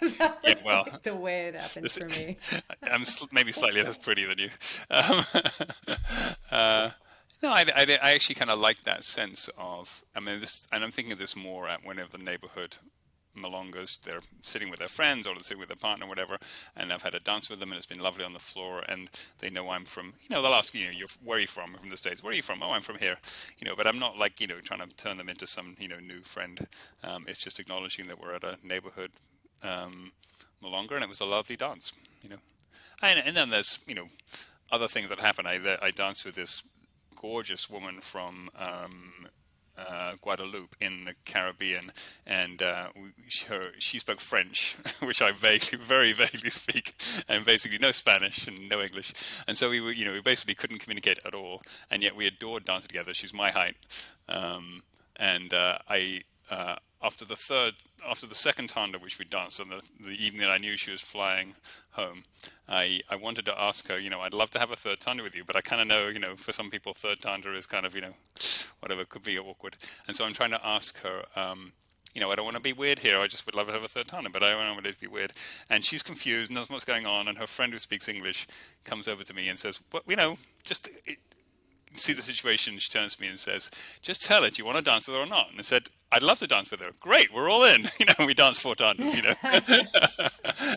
[0.00, 2.38] Mm, yeah, well, like the way it happened this, for me.
[2.84, 4.48] I'm maybe slightly less pretty than you.
[4.90, 5.24] Um,
[6.50, 6.90] uh,
[7.42, 10.02] no, I, I, I actually kind of like that sense of.
[10.16, 12.76] I mean, this, and I'm thinking of this more at whenever the neighborhood
[13.36, 14.00] Milongas.
[14.02, 16.36] They're sitting with their friends or they're sitting with their partner, whatever.
[16.76, 18.82] And I've had a dance with them, and it's been lovely on the floor.
[18.88, 19.08] And
[19.38, 21.74] they know I'm from, you know, they'll ask you, know, you're, where are you from?
[21.74, 22.22] From the states.
[22.22, 22.62] Where are you from?
[22.62, 23.16] Oh, I'm from here.
[23.58, 25.88] You know, but I'm not like you know trying to turn them into some you
[25.88, 26.66] know new friend.
[27.02, 29.10] Um, it's just acknowledging that we're at a neighborhood
[29.62, 30.12] um,
[30.62, 31.92] Milonga, and it was a lovely dance.
[32.22, 32.36] You know,
[33.02, 34.06] and, and then there's you know
[34.70, 35.46] other things that happen.
[35.46, 36.62] I I danced with this
[37.16, 39.28] gorgeous woman from um,
[39.88, 41.92] uh, Guadeloupe in the Caribbean,
[42.26, 42.88] and uh,
[43.26, 48.46] she, her, she spoke French, which I vaguely, very vaguely speak, and basically no Spanish
[48.46, 49.12] and no English.
[49.46, 52.26] And so we were, you know, we basically couldn't communicate at all, and yet we
[52.26, 53.14] adored dancing together.
[53.14, 53.76] She's my height,
[54.28, 54.82] um,
[55.16, 57.74] and uh, I uh, after the third,
[58.06, 60.90] after the second tanda which we danced on the, the evening that I knew she
[60.90, 61.54] was flying
[61.92, 62.24] home,
[62.68, 65.22] I, I wanted to ask her, you know, I'd love to have a third tanda
[65.22, 67.66] with you, but I kind of know, you know, for some people, third tanda is
[67.66, 68.14] kind of, you know,
[68.80, 69.76] whatever, could be awkward.
[70.06, 71.72] And so I'm trying to ask her, um,
[72.14, 73.20] you know, I don't want to be weird here.
[73.20, 75.00] I just would love to have a third tanda, but I don't want it to
[75.00, 75.32] be weird.
[75.70, 78.48] And she's confused, and knows what's going on, and her friend who speaks English
[78.84, 80.88] comes over to me and says, well, you know, just
[81.94, 83.70] see the situation, she turns to me and says,
[84.02, 85.88] "Just tell her, do you want to dance with her or not?" And I said,
[86.12, 86.90] "I'd love to dance with her.
[87.00, 87.88] Great, we're all in.
[88.00, 89.14] You know, we danced four times.
[89.14, 89.34] You know,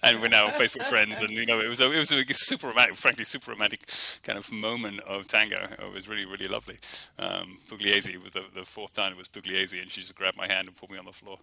[0.03, 1.21] and we're now Facebook friends.
[1.21, 3.89] And you know, it was a, it was a super romantic, frankly, super romantic
[4.23, 5.55] kind of moment of tango.
[5.55, 6.75] It was really, really lovely.
[7.19, 9.13] Um, Pugliese was the, the fourth time.
[9.13, 11.37] It was Pugliese, and she just grabbed my hand and put me on the floor.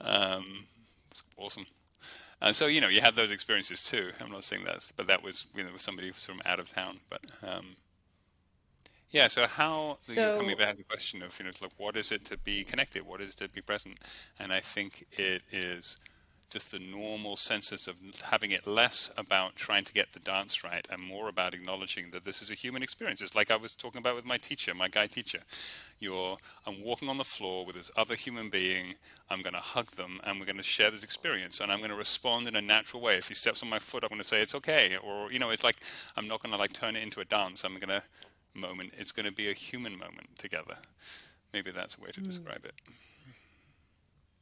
[0.00, 0.64] Um,
[1.36, 1.66] awesome.
[2.40, 4.10] And so, you know, you have those experiences too.
[4.20, 6.98] I'm not saying that, but that was, you know, somebody from out of town.
[7.08, 7.76] But um,
[9.10, 9.28] yeah.
[9.28, 12.24] So how so, coming back to the question of you know, like what is it
[12.26, 13.06] to be connected?
[13.06, 13.98] What is it to be present?
[14.38, 15.96] And I think it is
[16.50, 20.86] just the normal senses of having it less about trying to get the dance right
[20.90, 23.20] and more about acknowledging that this is a human experience.
[23.20, 25.40] It's like I was talking about with my teacher, my guy teacher.
[25.98, 28.94] You're, I'm walking on the floor with this other human being.
[29.28, 31.90] I'm going to hug them and we're going to share this experience and I'm going
[31.90, 33.16] to respond in a natural way.
[33.16, 34.96] If he steps on my foot, I'm going to say it's okay.
[35.02, 35.76] Or, you know, it's like
[36.16, 37.64] I'm not going to like turn it into a dance.
[37.64, 38.02] I'm going to
[38.56, 38.92] moment.
[38.98, 40.76] It's going to be a human moment together.
[41.52, 42.24] Maybe that's a way to mm.
[42.24, 42.74] describe it.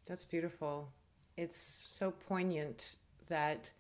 [0.09, 0.89] That's beautiful.
[1.37, 2.97] It's so poignant
[3.29, 3.71] that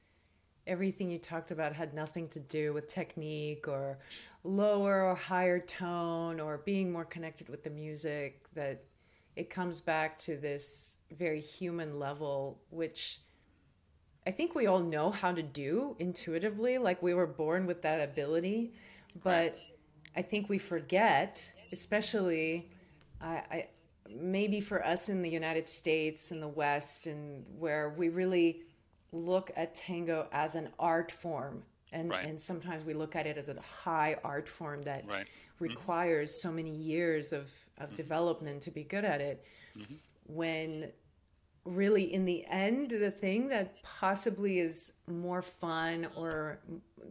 [0.66, 3.98] everything you talked about had nothing to do with technique or
[4.44, 8.82] lower or higher tone or being more connected with the music, that
[9.36, 13.20] it comes back to this very human level, which
[14.26, 16.78] I think we all know how to do intuitively.
[16.78, 18.74] Like we were born with that ability,
[19.22, 19.52] but.
[19.52, 19.58] Right
[20.16, 22.70] I think we forget, especially
[23.20, 23.68] I, I,
[24.08, 28.62] maybe for us in the United States and the West, and where we really
[29.12, 31.62] look at tango as an art form,
[31.92, 32.26] and right.
[32.26, 35.26] and sometimes we look at it as a high art form that right.
[35.26, 35.64] Mm-hmm.
[35.64, 36.48] requires mm-hmm.
[36.48, 37.96] so many years of of mm-hmm.
[37.96, 39.44] development to be good at it.
[39.76, 39.94] Mm-hmm.
[40.26, 40.92] When
[41.64, 46.58] really in the end the thing that possibly is more fun or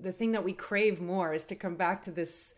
[0.01, 2.54] the thing that we crave more is to come back to this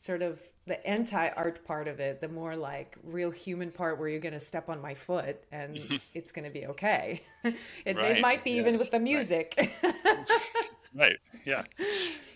[0.00, 4.18] sort of the anti-art part of it, the more like real human part where you're
[4.18, 5.78] going to step on my foot and
[6.14, 7.20] it's going to be okay.
[7.44, 8.16] it, right.
[8.16, 8.60] it, might be yeah.
[8.60, 9.54] even with the music.
[9.82, 9.96] Right.
[10.94, 11.18] right.
[11.44, 11.64] Yeah.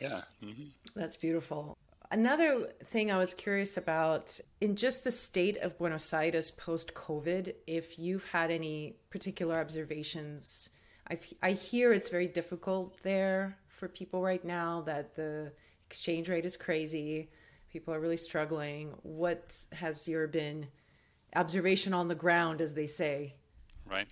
[0.01, 0.21] Yeah.
[0.45, 0.65] Mm-hmm.
[0.95, 1.77] That's beautiful.
[2.11, 7.55] Another thing I was curious about in just the state of Buenos Aires post COVID,
[7.67, 10.69] if you've had any particular observations.
[11.11, 15.53] I, I hear it's very difficult there for people right now, that the
[15.87, 17.31] exchange rate is crazy
[17.75, 18.95] people are really struggling.
[19.03, 20.69] What has your been
[21.35, 23.35] observation on the ground, as they say?
[23.85, 24.07] Right.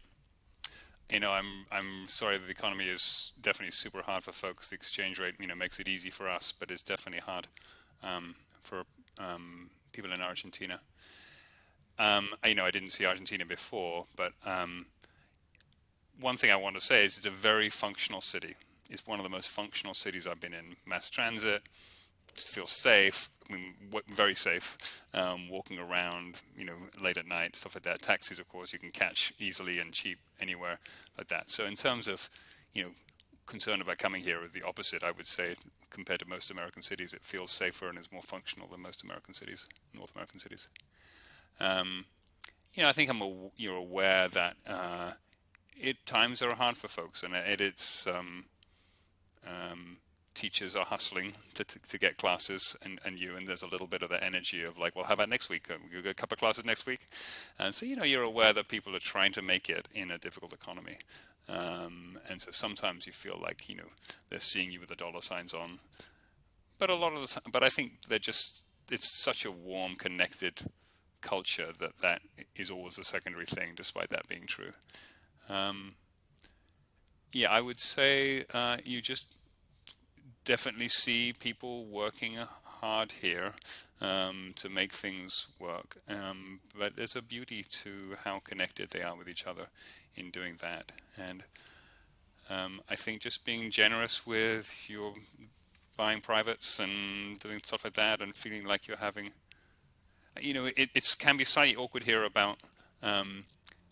[1.09, 4.71] You know, I'm I'm sorry the economy is definitely super hard for folks.
[4.71, 7.47] The exchange rate, you know, makes it easy for us, but it's definitely hard
[8.03, 8.35] um,
[8.65, 8.83] for
[9.19, 10.81] um, people in Argentina.
[12.01, 14.87] Um, you know, I didn't see Argentina before, but um,
[16.21, 18.57] one thing I want to say is it's a very functional city.
[18.91, 20.75] It's one of the most functional cities I've been in.
[20.85, 21.63] Mass transit,
[22.41, 23.31] feels safe.
[24.09, 25.03] Very safe.
[25.15, 28.03] Um, walking around, you know, late at night, stuff like that.
[28.03, 30.79] Taxis, of course, you can catch easily and cheap anywhere
[31.19, 31.51] like that.
[31.51, 32.29] So in terms of,
[32.73, 32.91] you know,
[33.47, 35.55] concern about coming here, the opposite, I would say,
[35.91, 39.35] compared to most American cities, it feels safer and is more functional than most American
[39.35, 40.69] cities, North American cities.
[41.61, 42.07] Um,
[42.75, 45.13] you know, I think I'm a, you're aware that uh,
[45.79, 48.47] it times are hard for folks, and it, it's um,
[49.47, 49.99] um,
[50.35, 53.87] teachers are hustling to, to, to, get classes and, and you and there's a little
[53.87, 55.69] bit of the energy of like well how about next week?
[55.95, 57.07] We get a couple of classes next week?
[57.59, 60.19] And so you know you're aware that people are trying to make it in a
[60.19, 60.99] difficult economy.
[61.49, 63.89] Um, and so sometimes you feel like you know
[64.31, 65.79] they're seeing you with the dollar signs on.
[66.79, 69.95] But a lot of the time but i think they're just it's such a warm
[69.95, 70.63] connected
[71.21, 72.21] culture that that
[72.57, 74.73] is always a secondary thing despite that being true.
[75.49, 75.95] Um,
[77.33, 79.37] yeah i would say uh, you just
[80.45, 83.53] definitely see people working hard here
[84.01, 85.97] um, to make things work.
[86.09, 89.67] Um, but there's a beauty to how connected they are with each other
[90.17, 90.91] in doing that.
[91.17, 91.45] And
[92.51, 95.15] um, I think just being generous with your
[95.97, 99.31] buying privates and doing stuff like that and feeling like you're having,
[100.41, 102.59] you know, it it's, can be slightly awkward here about
[103.03, 103.45] um,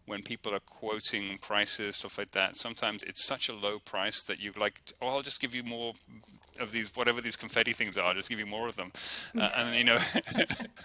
[0.07, 4.41] when people are quoting prices, stuff like that, sometimes it's such a low price that
[4.41, 5.95] you like, oh, I'll just give you more
[6.61, 8.93] of these, whatever these confetti things are, just give you more of them.
[9.41, 9.99] Uh, and, you know,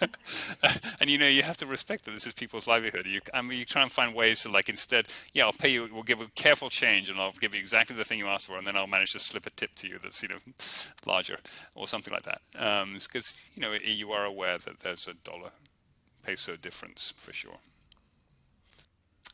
[1.00, 3.04] and, you know, you have to respect that this is people's livelihood.
[3.04, 5.88] You, I mean, you try and find ways to like, instead, yeah, I'll pay you,
[5.92, 8.56] we'll give a careful change and I'll give you exactly the thing you asked for.
[8.56, 10.36] And then I'll manage to slip a tip to you that's, you know,
[11.06, 11.38] larger
[11.74, 12.40] or something like that.
[12.52, 15.50] Because, um, you know, you are aware that there's a dollar
[16.22, 17.58] peso difference for sure.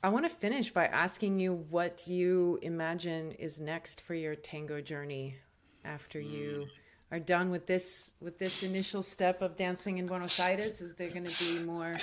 [0.02, 4.80] I want to finish by asking you what you imagine is next for your tango
[4.80, 5.36] journey
[5.84, 6.30] after mm.
[6.30, 6.66] you
[7.10, 10.80] are done with this with this initial step of dancing in Buenos Aires.
[10.80, 11.96] Is there going to be more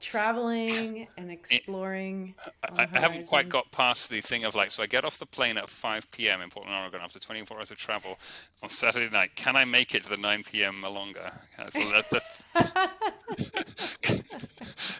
[0.00, 2.34] traveling and exploring.
[2.62, 5.26] I, I haven't quite got past the thing of like, so I get off the
[5.26, 6.40] plane at 5 p.m.
[6.40, 8.18] in Portland, Oregon after 24 hours of travel
[8.62, 9.34] on Saturday night.
[9.36, 10.82] Can I make it to the 9 p.m.
[10.82, 11.32] Milonga?
[11.70, 12.22] So that's the,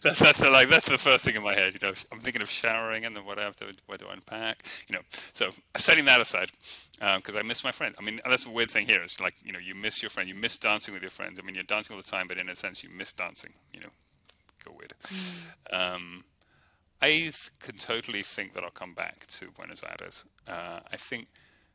[0.02, 1.74] that's, that's the, like that's the first thing in my head.
[1.74, 4.14] You know, I'm thinking of showering and then what I have to where do I
[4.14, 4.64] unpack?
[4.88, 6.50] You know, so setting that aside
[6.98, 7.96] because um, I miss my friends.
[7.98, 9.02] I mean, that's a weird thing here.
[9.02, 11.38] It's like you know, you miss your friend, you miss dancing with your friends.
[11.38, 13.52] I mean, you're dancing all the time, but in a sense, you miss dancing.
[13.72, 13.90] You know,
[14.72, 15.94] Mm.
[15.94, 16.24] Um,
[17.02, 20.24] I can totally think that I'll come back to Buenos Aires.
[20.48, 21.28] Uh, I think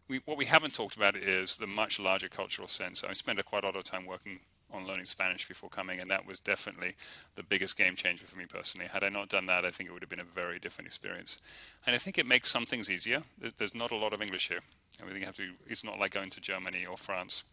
[0.08, 3.04] we, what we haven't talked about is the much larger cultural sense.
[3.04, 4.40] I spent a quite a lot of time working
[4.74, 6.96] on learning Spanish before coming, and that was definitely
[7.36, 8.88] the biggest game changer for me personally.
[8.88, 11.40] Had I not done that, I think it would have been a very different experience.
[11.86, 13.22] And I think it makes some things easier.
[13.58, 14.62] There's not a lot of English here.
[15.02, 15.52] Everything you have to.
[15.68, 17.44] It's not like going to Germany or France.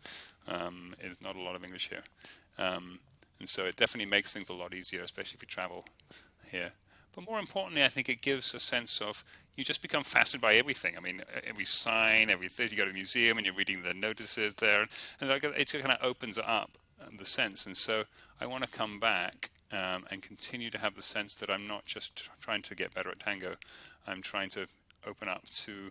[0.47, 2.03] Um, there's not a lot of English here.
[2.59, 2.99] Um,
[3.41, 5.85] and so it definitely makes things a lot easier, especially if you travel
[6.51, 6.71] here.
[7.15, 9.25] But more importantly, I think it gives a sense of
[9.57, 10.97] you just become fascinated by everything.
[10.97, 12.69] I mean, every sign, everything.
[12.71, 14.83] You go to the museum and you're reading the notices there,
[15.21, 16.71] and it kind of opens up
[17.05, 17.67] um, the sense.
[17.67, 18.05] And so
[18.41, 21.85] I want to come back um, and continue to have the sense that I'm not
[21.87, 23.57] just trying to get better at tango.
[24.07, 24.67] I'm trying to
[25.07, 25.91] open up to.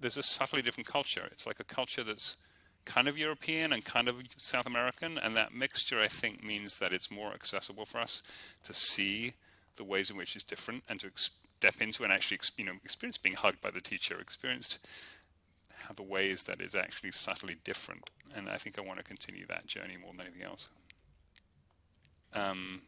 [0.00, 1.28] There's a subtly different culture.
[1.32, 2.36] It's like a culture that's
[2.84, 6.92] kind of European and kind of South American, and that mixture I think means that
[6.92, 8.22] it's more accessible for us
[8.64, 9.34] to see
[9.76, 13.18] the ways in which it's different and to step into and actually you know experience
[13.18, 14.78] being hugged by the teacher, experience
[15.74, 19.46] how the ways that it's actually subtly different, and I think I want to continue
[19.46, 20.68] that journey more than anything else.
[22.32, 22.82] Um,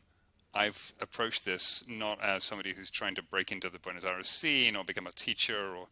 [0.55, 4.76] I've approached this not as somebody who's trying to break into the Buenos Aires scene
[4.76, 5.86] or become a teacher or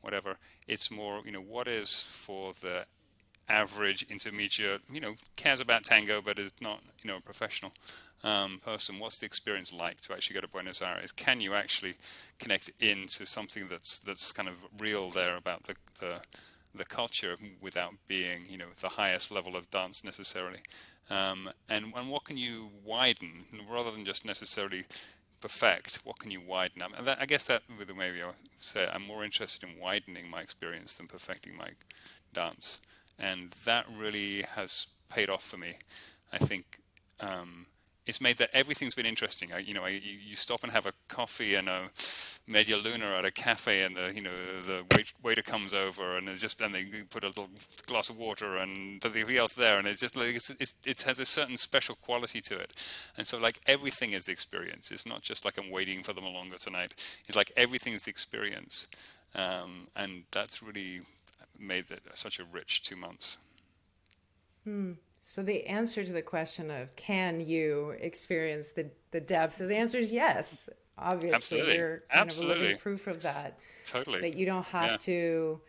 [0.00, 0.36] whatever.
[0.66, 2.86] It's more, you know, what is for the
[3.48, 7.72] average intermediate, you know, cares about tango but is not, you know, a professional
[8.24, 11.12] um, person, what's the experience like to actually go to Buenos Aires?
[11.12, 11.94] Can you actually
[12.38, 16.20] connect into something that's that's kind of real there about the the,
[16.74, 20.60] the culture without being, you know, the highest level of dance necessarily?
[21.10, 24.84] Um, and and what can you widen rather than just necessarily
[25.40, 26.00] perfect?
[26.04, 26.82] What can you widen?
[26.82, 29.78] I, mean, that, I guess that with the maybe I say I'm more interested in
[29.78, 31.68] widening my experience than perfecting my
[32.32, 32.80] dance,
[33.18, 35.74] and that really has paid off for me.
[36.32, 36.80] I think
[37.20, 37.66] um,
[38.06, 39.52] it's made that everything's been interesting.
[39.52, 41.90] I, you know, I, you, stop and have a coffee and a
[42.46, 44.30] media luna at a cafe, and the you know
[44.64, 47.48] the wait, waiter comes over and just and they put a little
[47.86, 51.18] glass of water and everything else there, and it's just like it's, it's, it has
[51.18, 52.74] a certain special quality to it.
[53.16, 54.92] And so like everything is the experience.
[54.92, 56.94] It's not just like I'm waiting for the milonga tonight.
[57.26, 58.86] It's like everything is the experience,
[59.34, 61.00] um, and that's really
[61.58, 63.38] made it such a rich two months.
[64.64, 64.92] Hmm.
[65.20, 69.98] So the answer to the question of can you experience the, the depth, the answer
[69.98, 70.68] is yes.
[70.98, 71.76] Obviously, Absolutely.
[71.76, 72.54] you're kind Absolutely.
[72.54, 73.58] of a living proof of that.
[73.84, 74.20] Totally.
[74.20, 74.96] That you don't have yeah.
[74.98, 75.60] to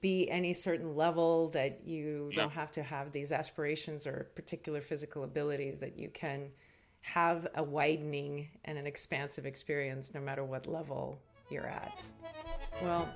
[0.00, 2.42] be any certain level, that you no.
[2.42, 6.50] don't have to have these aspirations or particular physical abilities, that you can
[7.00, 11.20] have a widening and an expansive experience no matter what level
[11.50, 12.02] you're at.
[12.82, 13.08] Well,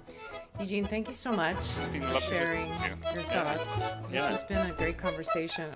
[0.59, 2.75] Eugene, thank you so much for sharing you.
[3.15, 3.81] your thoughts.
[4.13, 4.31] Yeah.
[4.31, 5.71] This has been a great conversation.